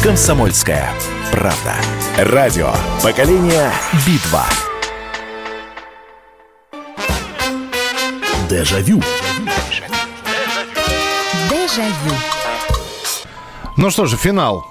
«Комсомольская 0.03 0.89
правда». 1.31 1.75
Радио 2.17 2.73
«Поколение 3.03 3.71
Битва». 4.07 4.45
Дежавю. 8.49 8.99
Дежавю. 11.51 12.15
Ну 13.77 13.91
что 13.91 14.07
же, 14.07 14.17
финал. 14.17 14.65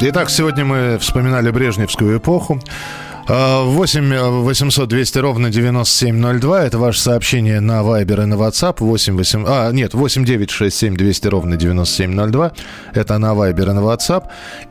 Итак, 0.00 0.30
сегодня 0.30 0.64
мы 0.64 0.98
вспоминали 1.00 1.50
Брежневскую 1.50 2.16
эпоху. 2.16 2.58
8 3.28 4.42
800 4.42 4.88
200 4.88 5.18
ровно 5.18 5.50
9702. 5.50 6.64
Это 6.64 6.78
ваше 6.78 7.00
сообщение 7.00 7.58
на 7.58 7.80
Viber 7.80 8.22
и 8.22 8.26
на 8.26 8.34
WhatsApp. 8.34 8.76
8 8.78 9.16
8... 9.16 9.44
А, 9.48 9.72
нет, 9.72 9.94
8 9.94 10.24
9 10.24 10.48
6 10.48 10.76
7 10.76 10.96
200 10.96 11.26
ровно 11.26 11.56
9702. 11.56 12.52
Это 12.94 13.18
на 13.18 13.32
Viber 13.32 13.70
и 13.70 13.72
на 13.72 13.80
WhatsApp. 13.80 14.26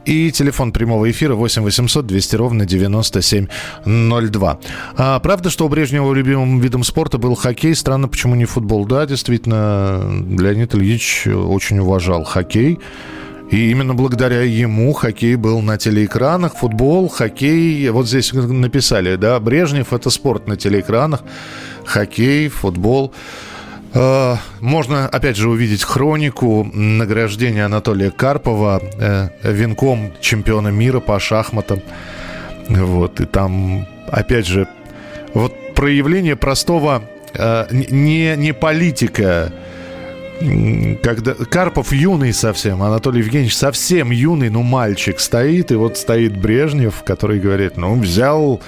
И 0.06 0.32
телефон 0.32 0.72
прямого 0.72 1.12
эфира 1.12 1.36
8 1.36 1.64
800 1.64 2.08
200 2.08 2.36
ровно 2.38 2.66
9702. 2.66 4.60
А, 4.96 5.20
правда, 5.20 5.50
что 5.50 5.66
у 5.66 5.70
Брежнева 5.70 6.14
любимым 6.14 6.62
видом 6.62 6.86
спорта 6.86 7.18
был 7.18 7.36
хоккей. 7.36 7.76
Странно, 7.76 8.08
почему 8.08 8.36
не 8.36 8.46
футбол. 8.46 8.86
Да, 8.86 9.06
действительно, 9.06 10.02
Леонид 10.30 10.74
Ильич 10.76 11.28
очень 11.28 11.80
уважал 11.80 12.24
хоккей. 12.24 12.80
И 13.52 13.70
именно 13.70 13.94
благодаря 13.94 14.42
ему 14.42 14.92
хоккей 14.94 15.36
был 15.36 15.62
на 15.62 15.78
телеэкранах, 15.78 16.56
футбол, 16.56 17.08
хоккей. 17.10 17.88
Вот 17.90 18.08
здесь 18.08 18.34
написали, 18.34 19.16
да, 19.16 19.40
Брежнев– 19.40 19.94
это 19.94 20.10
спорт 20.10 20.48
на 20.48 20.58
телеэкранах, 20.58 21.24
хоккей, 21.86 22.50
футбол. 22.50 23.14
А, 23.94 24.38
можно, 24.60 25.08
опять 25.08 25.38
же, 25.38 25.50
увидеть 25.50 25.84
хронику 25.84 26.70
награждения 26.74 27.66
Анатолия 27.66 28.12
Карпова 28.12 28.82
э, 28.82 29.30
венком 29.44 30.12
чемпиона 30.20 30.68
мира 30.68 31.00
по 31.00 31.18
шахматам. 31.20 31.82
Вот, 32.68 33.22
и 33.22 33.26
там, 33.26 33.88
опять 34.08 34.48
же, 34.48 34.68
вот 35.34 35.54
проявление 35.76 36.36
простого 36.36 37.04
э, 37.34 37.68
не, 37.72 38.36
не 38.36 38.54
политика, 38.54 39.54
когда 41.02 41.34
Карпов 41.34 41.94
юный 41.94 42.34
совсем, 42.34 42.84
Анатолий 42.84 43.20
Евгеньевич 43.20 43.56
совсем 43.56 44.12
юный, 44.12 44.50
ну, 44.50 44.64
мальчик 44.64 45.20
стоит, 45.20 45.72
и 45.72 45.76
вот 45.76 45.98
стоит 45.98 46.38
Брежнев, 46.38 47.04
который 47.04 47.40
говорит, 47.40 47.78
ну, 47.78 48.00
взял 48.00 48.62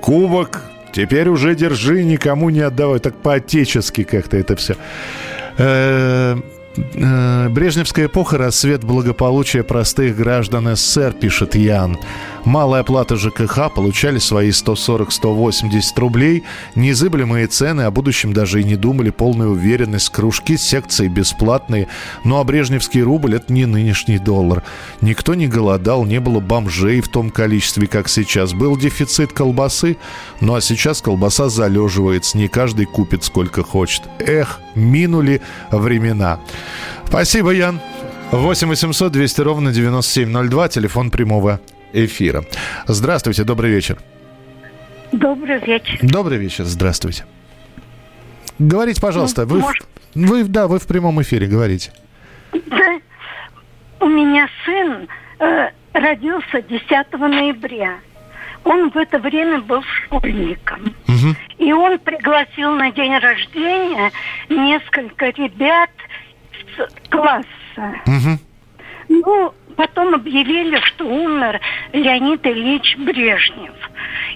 кубок, 0.00 0.62
теперь 0.92 1.28
уже 1.28 1.54
держи, 1.54 2.04
никому 2.04 2.50
не 2.50 2.60
отдавай. 2.60 3.00
Так 3.00 3.16
по-отечески 3.16 4.04
как-то 4.04 4.36
это 4.36 4.56
все. 4.56 4.76
Э, 5.58 6.36
э, 6.76 7.48
Брежневская 7.48 8.06
эпоха– 8.06 8.36
рассвет 8.38 8.84
благополучия 8.84 9.62
простых 9.62 10.16
граждан 10.16 10.76
СССР, 10.76 11.12
пишет 11.12 11.54
Ян. 11.54 11.98
Малая 12.46 12.84
плата 12.84 13.16
ЖКХ 13.16 13.74
получали 13.74 14.18
свои 14.18 14.50
140-180 14.50 15.82
рублей, 15.96 16.44
незыблемые 16.76 17.48
цены, 17.48 17.82
о 17.82 17.90
будущем 17.90 18.32
даже 18.32 18.60
и 18.60 18.64
не 18.64 18.76
думали, 18.76 19.10
полная 19.10 19.48
уверенность, 19.48 20.10
кружки, 20.10 20.56
секции 20.56 21.08
бесплатные. 21.08 21.88
Ну 22.22 22.38
а 22.38 22.44
брежневский 22.44 23.02
рубль– 23.02 23.34
это 23.36 23.52
не 23.52 23.66
нынешний 23.66 24.20
доллар. 24.20 24.62
Никто 25.00 25.34
не 25.34 25.48
голодал, 25.48 26.04
не 26.04 26.20
было 26.20 26.38
бомжей 26.38 27.00
в 27.00 27.08
том 27.08 27.30
количестве, 27.30 27.88
как 27.88 28.08
сейчас. 28.08 28.52
Был 28.52 28.76
дефицит 28.76 29.32
колбасы, 29.32 29.96
ну 30.40 30.54
а 30.54 30.60
сейчас 30.60 31.02
колбаса 31.02 31.48
залеживается, 31.48 32.38
не 32.38 32.46
каждый 32.46 32.86
купит 32.86 33.24
сколько 33.24 33.64
хочет. 33.64 34.04
Эх, 34.20 34.60
минули 34.76 35.42
времена. 35.72 36.38
Спасибо, 37.08 37.50
Ян. 37.50 37.80
8 38.30 38.68
800 38.68 39.10
200 39.10 39.40
ровно 39.40 39.72
9702, 39.72 40.68
телефон 40.68 41.10
прямого 41.10 41.60
эфира. 42.04 42.44
Здравствуйте, 42.86 43.44
добрый 43.44 43.70
вечер. 43.70 43.98
Добрый 45.12 45.58
вечер. 45.58 45.98
Добрый 46.02 46.38
вечер, 46.38 46.64
здравствуйте. 46.64 47.24
Говорите, 48.58 49.00
пожалуйста, 49.00 49.42
ну, 49.42 49.54
вы, 49.54 49.60
может... 49.60 49.86
вы, 50.14 50.44
да, 50.44 50.66
вы 50.66 50.78
в 50.78 50.86
прямом 50.86 51.20
эфире, 51.22 51.46
говорите. 51.46 51.92
Да, 52.52 52.98
у 54.00 54.08
меня 54.08 54.48
сын 54.64 55.08
э, 55.38 55.70
родился 55.92 56.62
10 56.62 57.12
ноября. 57.12 57.98
Он 58.64 58.90
в 58.90 58.96
это 58.96 59.18
время 59.18 59.60
был 59.60 59.82
школьником. 59.82 60.94
Угу. 61.06 61.36
И 61.58 61.72
он 61.72 61.98
пригласил 62.00 62.72
на 62.72 62.90
день 62.90 63.16
рождения 63.18 64.10
несколько 64.48 65.26
ребят 65.26 65.90
с 66.76 67.08
класса. 67.10 67.94
Угу. 68.06 68.38
Ну, 69.08 69.54
потом 69.76 70.14
объявили, 70.14 70.80
что 70.84 71.06
умер 71.06 71.60
Леонид 71.92 72.44
Ильич 72.46 72.96
Брежнев. 72.98 73.74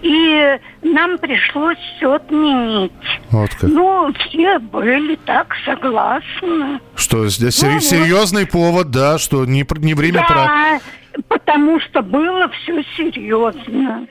И 0.02 0.58
нам 0.82 1.18
пришлось 1.18 1.78
все 1.96 2.14
отменить. 2.14 2.92
Вот 3.30 3.50
как. 3.54 3.70
Ну, 3.70 4.12
все 4.14 4.58
были 4.58 5.16
так 5.16 5.54
согласны. 5.64 6.80
Что 6.94 7.28
здесь 7.28 7.60
ну, 7.62 7.80
серьезный 7.80 8.42
вот. 8.44 8.50
повод, 8.50 8.90
да, 8.90 9.18
что 9.18 9.44
не, 9.44 9.66
не 9.78 9.94
время 9.94 10.24
да, 10.28 10.80
про... 11.12 11.22
потому 11.28 11.80
что 11.80 12.02
было 12.02 12.48
все 12.48 12.82
серьезно. 12.96 14.06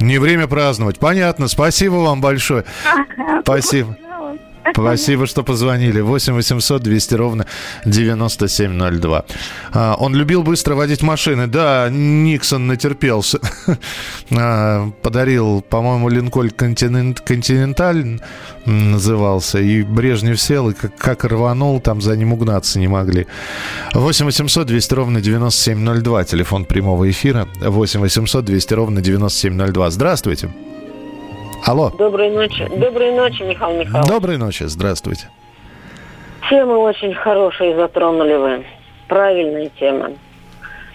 Не 0.00 0.18
время 0.18 0.46
праздновать. 0.46 0.98
Понятно. 0.98 1.48
Спасибо 1.48 1.94
вам 1.94 2.20
большое. 2.20 2.64
Ага, 2.84 3.42
Спасибо. 3.42 3.96
Спасибо, 4.72 5.26
что 5.26 5.42
позвонили. 5.42 6.00
8 6.00 6.34
800 6.34 6.82
200 6.82 7.14
ровно 7.14 7.46
9702. 7.84 9.24
А, 9.72 9.94
он 9.98 10.14
любил 10.14 10.42
быстро 10.42 10.74
водить 10.74 11.02
машины. 11.02 11.46
Да, 11.46 11.88
Никсон 11.90 12.66
натерпелся. 12.66 13.38
а, 14.30 14.90
подарил, 15.02 15.62
по-моему, 15.62 16.08
Линкольн 16.08 16.50
Континент, 16.50 17.20
Континенталь 17.20 18.20
назывался. 18.66 19.58
И 19.58 19.82
Брежнев 19.82 20.40
сел, 20.40 20.70
и 20.70 20.74
как 20.74 21.24
рванул, 21.24 21.80
там 21.80 22.00
за 22.00 22.16
ним 22.16 22.32
угнаться 22.32 22.78
не 22.78 22.88
могли. 22.88 23.26
8 23.94 24.26
800 24.26 24.66
200 24.66 24.94
ровно 24.94 25.20
9702. 25.20 26.24
Телефон 26.24 26.64
прямого 26.64 27.10
эфира. 27.10 27.48
8 27.60 28.00
800 28.00 28.44
200 28.44 28.74
ровно 28.74 29.00
9702. 29.00 29.90
Здравствуйте. 29.90 30.48
Алло. 31.66 31.90
Доброй 31.90 32.30
ночи. 32.30 32.66
Доброй 32.76 33.12
ночи, 33.12 33.42
Михаил 33.42 33.78
Михайлович. 33.78 34.08
Доброй 34.08 34.36
ночи, 34.38 34.64
здравствуйте. 34.64 35.28
Темы 36.48 36.78
очень 36.78 37.14
хорошие 37.14 37.76
затронули 37.76 38.34
вы. 38.34 38.64
Правильные 39.08 39.70
темы. 39.78 40.16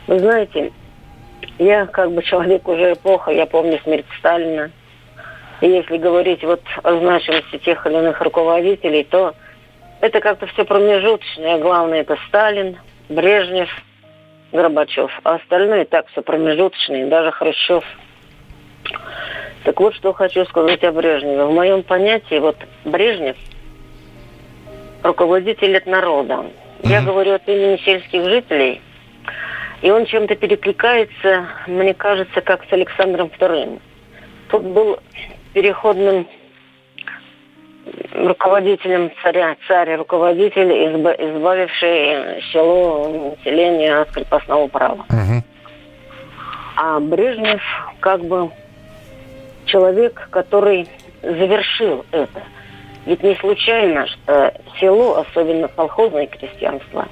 Вы 0.07 0.20
знаете, 0.20 0.72
я 1.59 1.86
как 1.86 2.11
бы 2.11 2.24
человек 2.24 2.68
уже 2.68 2.93
эпоха, 2.93 3.32
я 3.32 3.45
помню 3.45 3.80
смерть 3.84 4.05
Сталина. 4.20 4.72
И 5.61 5.68
если 5.68 5.97
говорить 5.97 6.43
вот 6.43 6.61
о 6.84 6.97
значимости 6.99 7.57
тех 7.59 7.86
или 7.86 7.93
иных 7.93 8.22
руководителей, 8.22 9.03
то 9.03 9.34
это 10.01 10.20
как-то 10.20 10.47
все 10.47 10.66
промежуточное. 10.66 11.59
Главное 11.59 12.01
это 12.01 12.18
Сталин, 12.28 12.78
Брежнев, 13.09 13.70
Горбачев. 14.51 15.11
А 15.24 15.36
остальное 15.36 15.86
так 15.86 16.07
все 16.07 16.22
промежуточные, 16.22 17.05
даже 17.05 17.32
Хрущев. 17.32 17.84
Так 19.64 19.80
вот, 19.80 19.95
что 19.95 20.14
хочу 20.14 20.45
сказать 20.45 20.84
о 20.84 20.91
Брежневе. 20.91 21.45
В 21.45 21.53
моем 21.53 21.84
понятии, 21.84 22.39
вот 22.39 22.57
Брежнев– 22.86 23.38
руководитель 25.03 25.78
от 25.78 25.86
народа. 25.86 26.34
Mm-hmm. 26.34 26.89
Я 26.89 27.01
говорю 27.01 27.34
от 27.34 27.47
имени 27.47 27.78
сельских 27.84 28.24
жителей. 28.24 28.82
И 29.82 29.91
он 29.91 30.05
чем-то 30.05 30.36
перекликается, 30.36 31.45
мне 31.68 31.93
кажется, 31.93 32.41
как 32.41 32.64
с 32.70 32.74
Александром 32.74 33.30
II. 33.38 33.80
Тут 34.49 34.64
был 34.64 34.97
переходным 35.53 36.26
руководителем 38.14 39.11
царя, 39.22 39.57
царь 39.68 39.95
руководитель, 39.95 40.72
избавивший 40.72 42.41
село 42.51 43.36
население 43.38 43.99
от 43.99 44.11
крепостного 44.11 44.68
права. 44.68 45.05
Угу. 45.09 45.43
А 46.78 46.99
Брежнев 47.01 47.61
как 47.99 48.24
бы 48.24 48.51
человек, 49.66 50.28
который 50.32 50.88
завершил 51.22 52.05
это. 52.11 52.43
Ведь 53.05 53.22
не 53.24 53.36
случайно, 53.36 54.07
что 54.07 54.53
село, 54.80 55.18
особенно 55.18 55.68
колхозное 55.68 56.28
крестьянство, 56.28 57.07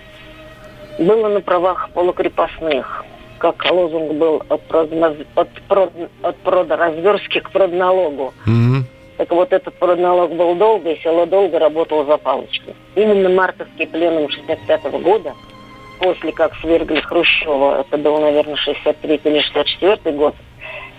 было 0.99 1.29
на 1.29 1.41
правах 1.41 1.89
полукрепостных. 1.93 3.05
Как 3.39 3.65
лозунг 3.71 4.13
был 4.13 4.43
от, 4.49 4.61
продно, 4.63 5.15
от, 5.35 5.49
прод, 5.67 5.91
от 6.21 6.37
продразверстки 6.37 7.39
к 7.39 7.49
продналогу. 7.49 8.33
Mm-hmm. 8.45 8.83
Так 9.17 9.31
вот, 9.31 9.51
этот 9.51 9.73
продналог 9.75 10.31
был 10.35 10.55
долго, 10.55 10.91
и 10.91 11.01
село 11.01 11.25
долго 11.25 11.59
работало 11.59 12.05
за 12.05 12.17
палочки. 12.17 12.75
Именно 12.95 13.29
мартовский 13.29 13.87
пленум 13.87 14.29
65 14.29 14.91
года, 15.01 15.33
после 15.99 16.31
как 16.31 16.55
свергли 16.55 17.01
Хрущева, 17.01 17.81
это 17.81 17.97
был, 17.97 18.19
наверное, 18.19 18.55
63 18.55 19.21
или 19.23 19.41
64 19.41 20.15
год, 20.15 20.35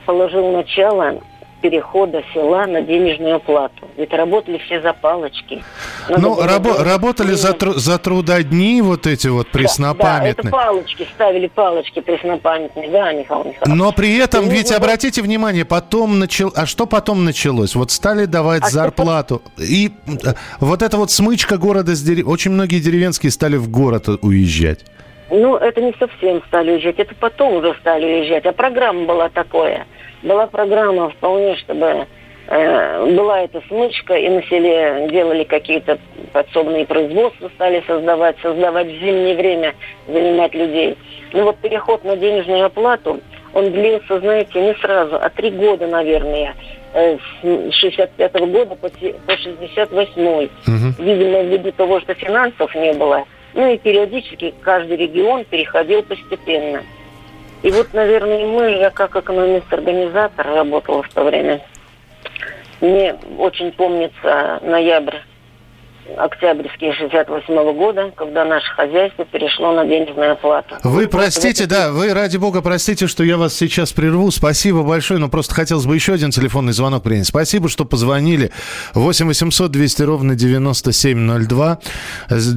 положил 0.04 0.52
начало 0.52 1.20
перехода 1.62 2.22
села 2.34 2.66
на 2.66 2.82
денежную 2.82 3.40
плату. 3.40 3.88
Ведь 3.96 4.12
работали 4.12 4.58
все 4.58 4.82
за 4.82 4.92
палочки. 4.92 5.62
ну, 6.08 6.42
рабо- 6.42 6.82
работали 6.82 7.32
за, 7.32 7.52
тру- 7.52 7.74
за 7.74 7.98
трудодни 7.98 8.82
вот 8.82 9.06
эти 9.06 9.28
вот 9.28 9.48
преснопамятные. 9.48 10.34
Да, 10.34 10.42
да, 10.42 10.48
это 10.48 10.50
палочки, 10.50 11.08
ставили 11.14 11.46
палочки 11.46 12.00
преснопамятные, 12.00 12.90
да, 12.90 13.12
Михаил 13.12 13.44
Михайлович. 13.44 13.56
Но 13.66 13.92
при 13.92 14.18
этом, 14.18 14.46
и 14.46 14.50
ведь 14.50 14.72
обратите 14.72 15.22
внимание, 15.22 15.64
потом 15.64 16.18
начал... 16.18 16.52
А 16.54 16.66
что 16.66 16.86
потом 16.86 17.24
началось? 17.24 17.74
Вот 17.74 17.90
стали 17.90 18.26
давать 18.26 18.64
а 18.64 18.70
зарплату. 18.70 19.40
Что... 19.54 19.64
И 19.64 19.92
э, 20.24 20.34
вот 20.60 20.82
эта 20.82 20.96
вот 20.96 21.10
смычка 21.10 21.56
города 21.56 21.94
с 21.94 22.02
дерев... 22.02 22.26
Очень 22.26 22.50
многие 22.50 22.80
деревенские 22.80 23.30
стали 23.30 23.56
в 23.56 23.70
город 23.70 24.08
уезжать. 24.20 24.80
Ну, 25.34 25.56
это 25.56 25.80
не 25.80 25.94
совсем 25.98 26.42
стали 26.48 26.72
уезжать, 26.72 26.98
это 26.98 27.14
потом 27.14 27.54
уже 27.54 27.74
стали 27.80 28.04
уезжать. 28.04 28.46
А 28.46 28.52
программа 28.52 29.06
была 29.06 29.28
такое– 29.28 29.86
была 30.22 30.46
программа 30.46 31.10
вполне, 31.10 31.56
чтобы 31.56 32.06
э, 32.46 33.14
была 33.14 33.40
эта 33.42 33.60
смычка, 33.68 34.14
и 34.14 34.28
на 34.28 34.42
селе 34.44 35.08
делали 35.10 35.44
какие-то 35.44 35.98
подсобные 36.32 36.86
производства, 36.86 37.50
стали 37.54 37.82
создавать, 37.86 38.36
создавать 38.40 38.86
в 38.86 39.00
зимнее 39.00 39.36
время, 39.36 39.74
занимать 40.06 40.54
людей. 40.54 40.96
Ну 41.32 41.44
вот 41.44 41.58
переход 41.58 42.04
на 42.04 42.16
денежную 42.16 42.66
оплату, 42.66 43.20
он 43.54 43.70
длился, 43.70 44.20
знаете, 44.20 44.60
не 44.60 44.74
сразу, 44.76 45.16
а 45.16 45.28
три 45.28 45.50
года, 45.50 45.86
наверное, 45.86 46.54
э, 46.94 47.18
с 47.42 47.74
65 47.74 48.32
-го 48.32 48.46
года 48.46 48.76
по, 48.76 48.88
по 48.88 49.36
68 49.36 50.22
-й. 50.22 50.50
Угу. 50.66 51.02
Видимо, 51.02 51.42
ввиду 51.42 51.72
того, 51.72 52.00
что 52.00 52.14
финансов 52.14 52.74
не 52.74 52.92
было, 52.92 53.24
ну 53.54 53.72
и 53.72 53.78
периодически 53.78 54.54
каждый 54.62 54.96
регион 54.96 55.44
переходил 55.44 56.02
постепенно. 56.02 56.82
И 57.62 57.70
вот, 57.70 57.92
наверное, 57.92 58.46
мы, 58.46 58.70
я 58.78 58.90
как 58.90 59.14
экономист-организатор 59.14 60.46
работала 60.46 61.02
в 61.02 61.08
то 61.10 61.24
время. 61.24 61.60
Мне 62.80 63.14
очень 63.38 63.70
помнится 63.72 64.58
ноябрь 64.62 65.18
октябрьские 66.16 66.92
68 66.94 67.54
-го 67.54 67.72
года, 67.74 68.12
когда 68.16 68.44
наше 68.44 68.72
хозяйство 68.74 69.24
перешло 69.24 69.72
на 69.72 69.84
денежную 69.84 70.32
оплату. 70.32 70.76
Вы 70.84 71.08
простите, 71.08 71.66
да, 71.66 71.90
вы, 71.90 72.12
ради 72.12 72.36
бога, 72.36 72.62
простите, 72.62 73.06
что 73.06 73.24
я 73.24 73.36
вас 73.36 73.54
сейчас 73.54 73.92
прерву. 73.92 74.30
Спасибо 74.30 74.82
большое, 74.82 75.20
но 75.20 75.28
просто 75.28 75.54
хотелось 75.54 75.86
бы 75.86 75.94
еще 75.94 76.14
один 76.14 76.30
телефонный 76.30 76.72
звонок 76.72 77.02
принять. 77.02 77.26
Спасибо, 77.26 77.68
что 77.68 77.84
позвонили. 77.84 78.50
8 78.94 79.26
800 79.26 79.70
200 79.70 80.02
ровно 80.02 80.34
9702. 80.34 81.78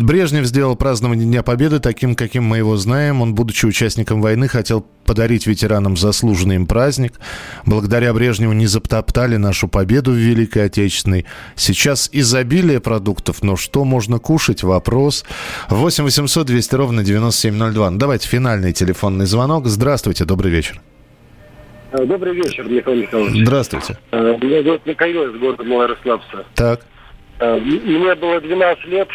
Брежнев 0.01 0.45
сделал 0.45 0.75
празднование 0.75 1.25
Дня 1.25 1.43
Победы 1.43 1.79
таким, 1.79 2.15
каким 2.15 2.43
мы 2.43 2.57
его 2.57 2.75
знаем. 2.77 3.21
Он, 3.21 3.35
будучи 3.35 3.65
участником 3.65 4.21
войны, 4.21 4.47
хотел 4.47 4.85
подарить 5.05 5.47
ветеранам 5.47 5.95
заслуженный 5.95 6.55
им 6.55 6.67
праздник. 6.67 7.13
Благодаря 7.65 8.13
Брежневу 8.13 8.53
не 8.53 8.67
затоптали 8.67 9.37
нашу 9.37 9.67
победу 9.67 10.11
в 10.11 10.15
Великой 10.15 10.65
Отечественной. 10.65 11.25
Сейчас 11.55 12.09
изобилие 12.11 12.79
продуктов, 12.79 13.43
но 13.43 13.55
что 13.55 13.85
можно 13.85 14.19
кушать? 14.19 14.63
Вопрос. 14.63 15.23
8 15.69 16.03
800 16.03 16.47
200 16.47 16.75
ровно 16.75 17.03
9702. 17.03 17.91
Ну, 17.91 17.97
давайте 17.97 18.27
финальный 18.27 18.73
телефонный 18.73 19.25
звонок. 19.25 19.67
Здравствуйте, 19.67 20.25
добрый 20.25 20.51
вечер. 20.51 20.81
Э, 21.97 22.05
добрый 22.05 22.33
вечер, 22.33 22.67
Михаил 22.67 23.01
Михайлович. 23.01 23.43
Здравствуйте. 23.43 23.97
Э, 24.11 24.37
меня 24.41 24.63
зовут 24.63 24.85
Михаил 24.85 25.29
из 25.29 25.39
города 25.39 25.63
Малоярославца. 25.63 26.45
Так. 26.55 26.81
Э, 27.39 27.57
мне 27.57 28.15
было 28.15 28.41
12 28.41 28.85
лет, 28.85 29.07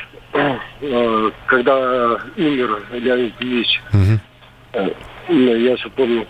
когда 1.46 2.18
умер 2.36 2.82
Леонид 2.92 3.34
Ильич. 3.40 3.80
Угу. 3.92 4.94
Ну, 5.32 5.54
я 5.54 5.74
еще 5.74 5.88
помню, 5.90 6.26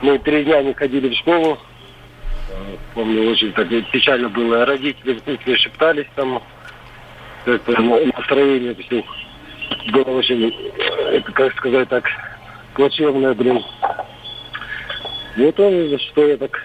мы 0.00 0.18
три 0.20 0.42
дня 0.42 0.62
не 0.62 0.72
ходили 0.72 1.10
в 1.10 1.18
школу. 1.18 1.58
Помню, 2.94 3.30
очень 3.30 3.52
так 3.52 3.68
печально 3.92 4.30
было. 4.30 4.64
Родители 4.64 5.12
в 5.12 5.22
кухне 5.22 5.56
шептались 5.58 6.06
там. 6.16 6.42
Это 7.44 7.82
настроение 7.82 8.74
все 8.74 9.04
было 9.92 10.18
очень, 10.18 10.54
это, 11.12 11.32
как 11.32 11.54
сказать 11.56 11.88
так, 11.88 12.04
плачевное, 12.74 13.34
блин. 13.34 13.62
Вот 15.36 15.60
он, 15.60 15.98
что 15.98 16.26
я 16.26 16.36
так 16.38 16.58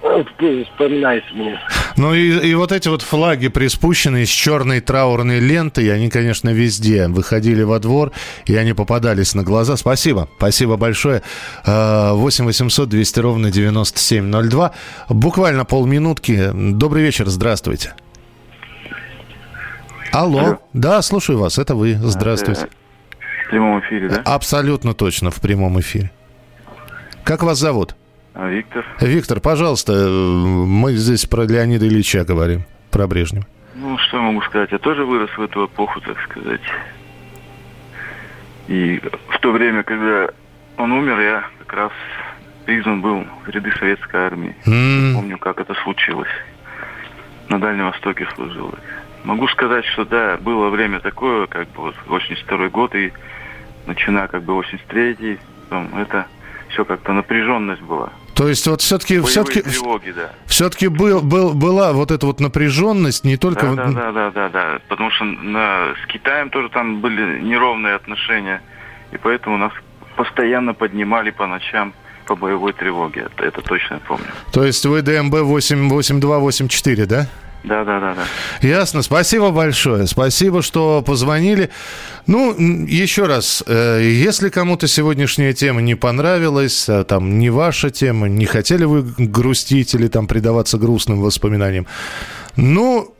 вспоминается 0.00 1.34
мне. 1.34 1.60
Ну 1.96 2.12
и, 2.12 2.50
и 2.50 2.54
вот 2.54 2.72
эти 2.72 2.88
вот 2.88 3.00
флаги 3.02 3.48
приспущенные 3.48 4.26
с 4.26 4.28
черной 4.28 4.80
траурной 4.80 5.40
лентой, 5.40 5.92
они, 5.92 6.10
конечно, 6.10 6.50
везде 6.50 7.08
выходили 7.08 7.62
во 7.62 7.78
двор, 7.78 8.12
и 8.44 8.54
они 8.54 8.74
попадались 8.74 9.34
на 9.34 9.42
глаза. 9.42 9.76
Спасибо, 9.76 10.28
спасибо 10.36 10.76
большое. 10.76 11.22
8 11.64 12.44
800 12.44 12.88
200 12.88 13.20
ровно 13.20 13.50
9702. 13.50 14.72
Буквально 15.08 15.64
полминутки. 15.64 16.50
Добрый 16.52 17.02
вечер, 17.02 17.28
здравствуйте. 17.28 17.94
Алло. 20.12 20.38
Алло. 20.38 20.58
Да, 20.72 21.02
слушаю 21.02 21.38
вас, 21.38 21.58
это 21.58 21.74
вы. 21.74 21.98
Здравствуйте. 22.00 22.68
В 23.46 23.50
прямом 23.50 23.80
эфире, 23.80 24.08
да? 24.08 24.22
Абсолютно 24.24 24.92
точно, 24.92 25.30
в 25.30 25.40
прямом 25.40 25.80
эфире. 25.80 26.10
Как 27.24 27.42
вас 27.42 27.58
зовут? 27.58 27.96
А, 28.38 28.50
Виктор. 28.50 28.84
Виктор, 29.00 29.40
пожалуйста, 29.40 29.92
мы 29.94 30.92
здесь 30.92 31.24
про 31.24 31.44
Леонида 31.44 31.88
Ильича 31.88 32.22
говорим, 32.22 32.64
про 32.90 33.06
Брежнева. 33.06 33.46
Ну, 33.74 33.96
что 33.96 34.18
я 34.18 34.22
могу 34.24 34.42
сказать? 34.42 34.70
Я 34.72 34.78
тоже 34.78 35.06
вырос 35.06 35.30
в 35.30 35.40
эту 35.40 35.64
эпоху, 35.64 36.02
так 36.02 36.20
сказать. 36.22 36.60
И 38.68 39.00
в 39.28 39.38
то 39.40 39.52
время, 39.52 39.82
когда 39.84 40.28
он 40.76 40.92
умер, 40.92 41.18
я 41.18 41.44
как 41.60 41.72
раз 41.72 41.92
призван 42.66 43.00
был 43.00 43.24
в 43.46 43.48
ряды 43.48 43.72
советской 43.78 44.20
армии. 44.26 44.54
Mm. 44.66 45.14
Помню, 45.14 45.38
как 45.38 45.58
это 45.58 45.72
случилось. 45.82 46.28
На 47.48 47.58
Дальнем 47.58 47.86
Востоке 47.86 48.28
служил. 48.34 48.74
Могу 49.24 49.48
сказать, 49.48 49.86
что 49.86 50.04
да, 50.04 50.36
было 50.36 50.68
время 50.68 51.00
такое, 51.00 51.46
как 51.46 51.68
бы 51.68 51.84
вот 51.84 51.94
82 52.06 52.68
год 52.68 52.94
и 52.94 53.14
начиная 53.86 54.28
как 54.28 54.42
бы 54.42 54.52
83-й, 54.60 55.38
это 55.98 56.26
все 56.68 56.84
как-то 56.84 57.14
напряженность 57.14 57.82
была. 57.82 58.12
То 58.36 58.48
есть 58.48 58.66
вот 58.66 58.82
все-таки 58.82 59.18
все-таки 59.22 59.62
да. 59.62 60.30
все-таки 60.46 60.88
был, 60.88 61.22
был, 61.22 61.54
была 61.54 61.94
вот 61.94 62.10
эта 62.10 62.26
вот 62.26 62.38
напряженность 62.38 63.24
не 63.24 63.38
только 63.38 63.74
да, 63.74 63.86
да, 63.86 63.90
да, 63.90 64.12
да, 64.12 64.30
да, 64.30 64.48
да, 64.50 64.78
потому 64.88 65.10
что 65.10 65.24
на, 65.24 65.94
с 66.04 66.06
Китаем 66.06 66.50
тоже 66.50 66.68
там 66.68 67.00
были 67.00 67.40
неровные 67.40 67.94
отношения, 67.94 68.60
и 69.10 69.16
поэтому 69.16 69.56
нас 69.56 69.72
постоянно 70.16 70.74
поднимали 70.74 71.30
по 71.30 71.46
ночам 71.46 71.94
по 72.26 72.36
боевой 72.36 72.74
тревоге. 72.74 73.22
Это, 73.32 73.44
это 73.44 73.62
точно 73.62 73.94
я 73.94 74.00
помню. 74.00 74.26
То 74.52 74.64
есть 74.64 74.84
вы 74.84 75.00
ДМБ 75.00 75.32
88284, 75.32 77.06
да? 77.06 77.26
Да, 77.66 77.84
да, 77.84 77.98
да, 77.98 78.14
да. 78.14 78.66
Ясно. 78.66 79.02
Спасибо 79.02 79.50
большое. 79.50 80.06
Спасибо, 80.06 80.62
что 80.62 81.02
позвонили. 81.04 81.70
Ну, 82.28 82.54
еще 82.86 83.26
раз, 83.26 83.64
э, 83.66 84.02
если 84.04 84.50
кому-то 84.50 84.86
сегодняшняя 84.86 85.52
тема 85.52 85.82
не 85.82 85.96
понравилась, 85.96 86.88
а 86.88 87.02
там 87.02 87.40
не 87.40 87.50
ваша 87.50 87.90
тема, 87.90 88.28
не 88.28 88.46
хотели 88.46 88.84
вы 88.84 89.02
грустить 89.18 89.94
или 89.94 90.06
там 90.06 90.28
предаваться 90.28 90.78
грустным 90.78 91.20
воспоминаниям, 91.20 91.88
ну, 92.54 93.12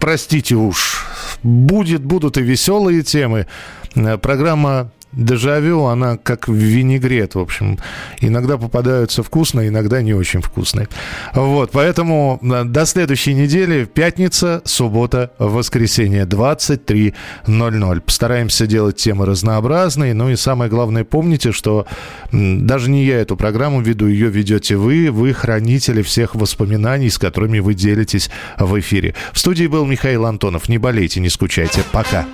простите 0.00 0.56
уж, 0.56 1.06
будет, 1.44 2.02
будут 2.02 2.36
и 2.36 2.42
веселые 2.42 3.02
темы. 3.02 3.46
Э, 3.94 4.18
программа 4.18 4.90
дежавю, 5.12 5.84
она 5.84 6.16
как 6.16 6.48
винегрет, 6.48 7.34
в 7.34 7.38
общем. 7.38 7.78
Иногда 8.20 8.58
попадаются 8.58 9.22
вкусные, 9.22 9.68
иногда 9.68 10.02
не 10.02 10.14
очень 10.14 10.40
вкусные. 10.40 10.88
Вот, 11.34 11.70
поэтому 11.72 12.38
до 12.42 12.86
следующей 12.86 13.34
недели. 13.34 13.84
Пятница, 13.84 14.62
суббота, 14.64 15.32
воскресенье, 15.38 16.24
23.00. 16.24 18.00
Постараемся 18.00 18.66
делать 18.66 18.96
темы 18.96 19.26
разнообразные. 19.26 20.14
Ну 20.14 20.30
и 20.30 20.36
самое 20.36 20.70
главное, 20.70 21.04
помните, 21.04 21.52
что 21.52 21.86
даже 22.32 22.90
не 22.90 23.04
я 23.04 23.20
эту 23.20 23.36
программу 23.36 23.80
веду, 23.80 24.06
ее 24.06 24.28
ведете 24.28 24.76
вы. 24.76 25.10
Вы 25.10 25.32
хранители 25.32 26.02
всех 26.02 26.34
воспоминаний, 26.34 27.10
с 27.10 27.18
которыми 27.18 27.58
вы 27.60 27.74
делитесь 27.74 28.30
в 28.58 28.78
эфире. 28.80 29.14
В 29.32 29.38
студии 29.38 29.66
был 29.66 29.86
Михаил 29.86 30.26
Антонов. 30.26 30.68
Не 30.68 30.78
болейте, 30.78 31.20
не 31.20 31.28
скучайте. 31.28 31.82
Пока. 31.92 32.26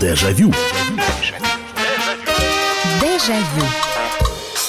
Дежавю. 0.00 0.48
Дежавю. 0.48 0.93
Evangelho 3.24 3.83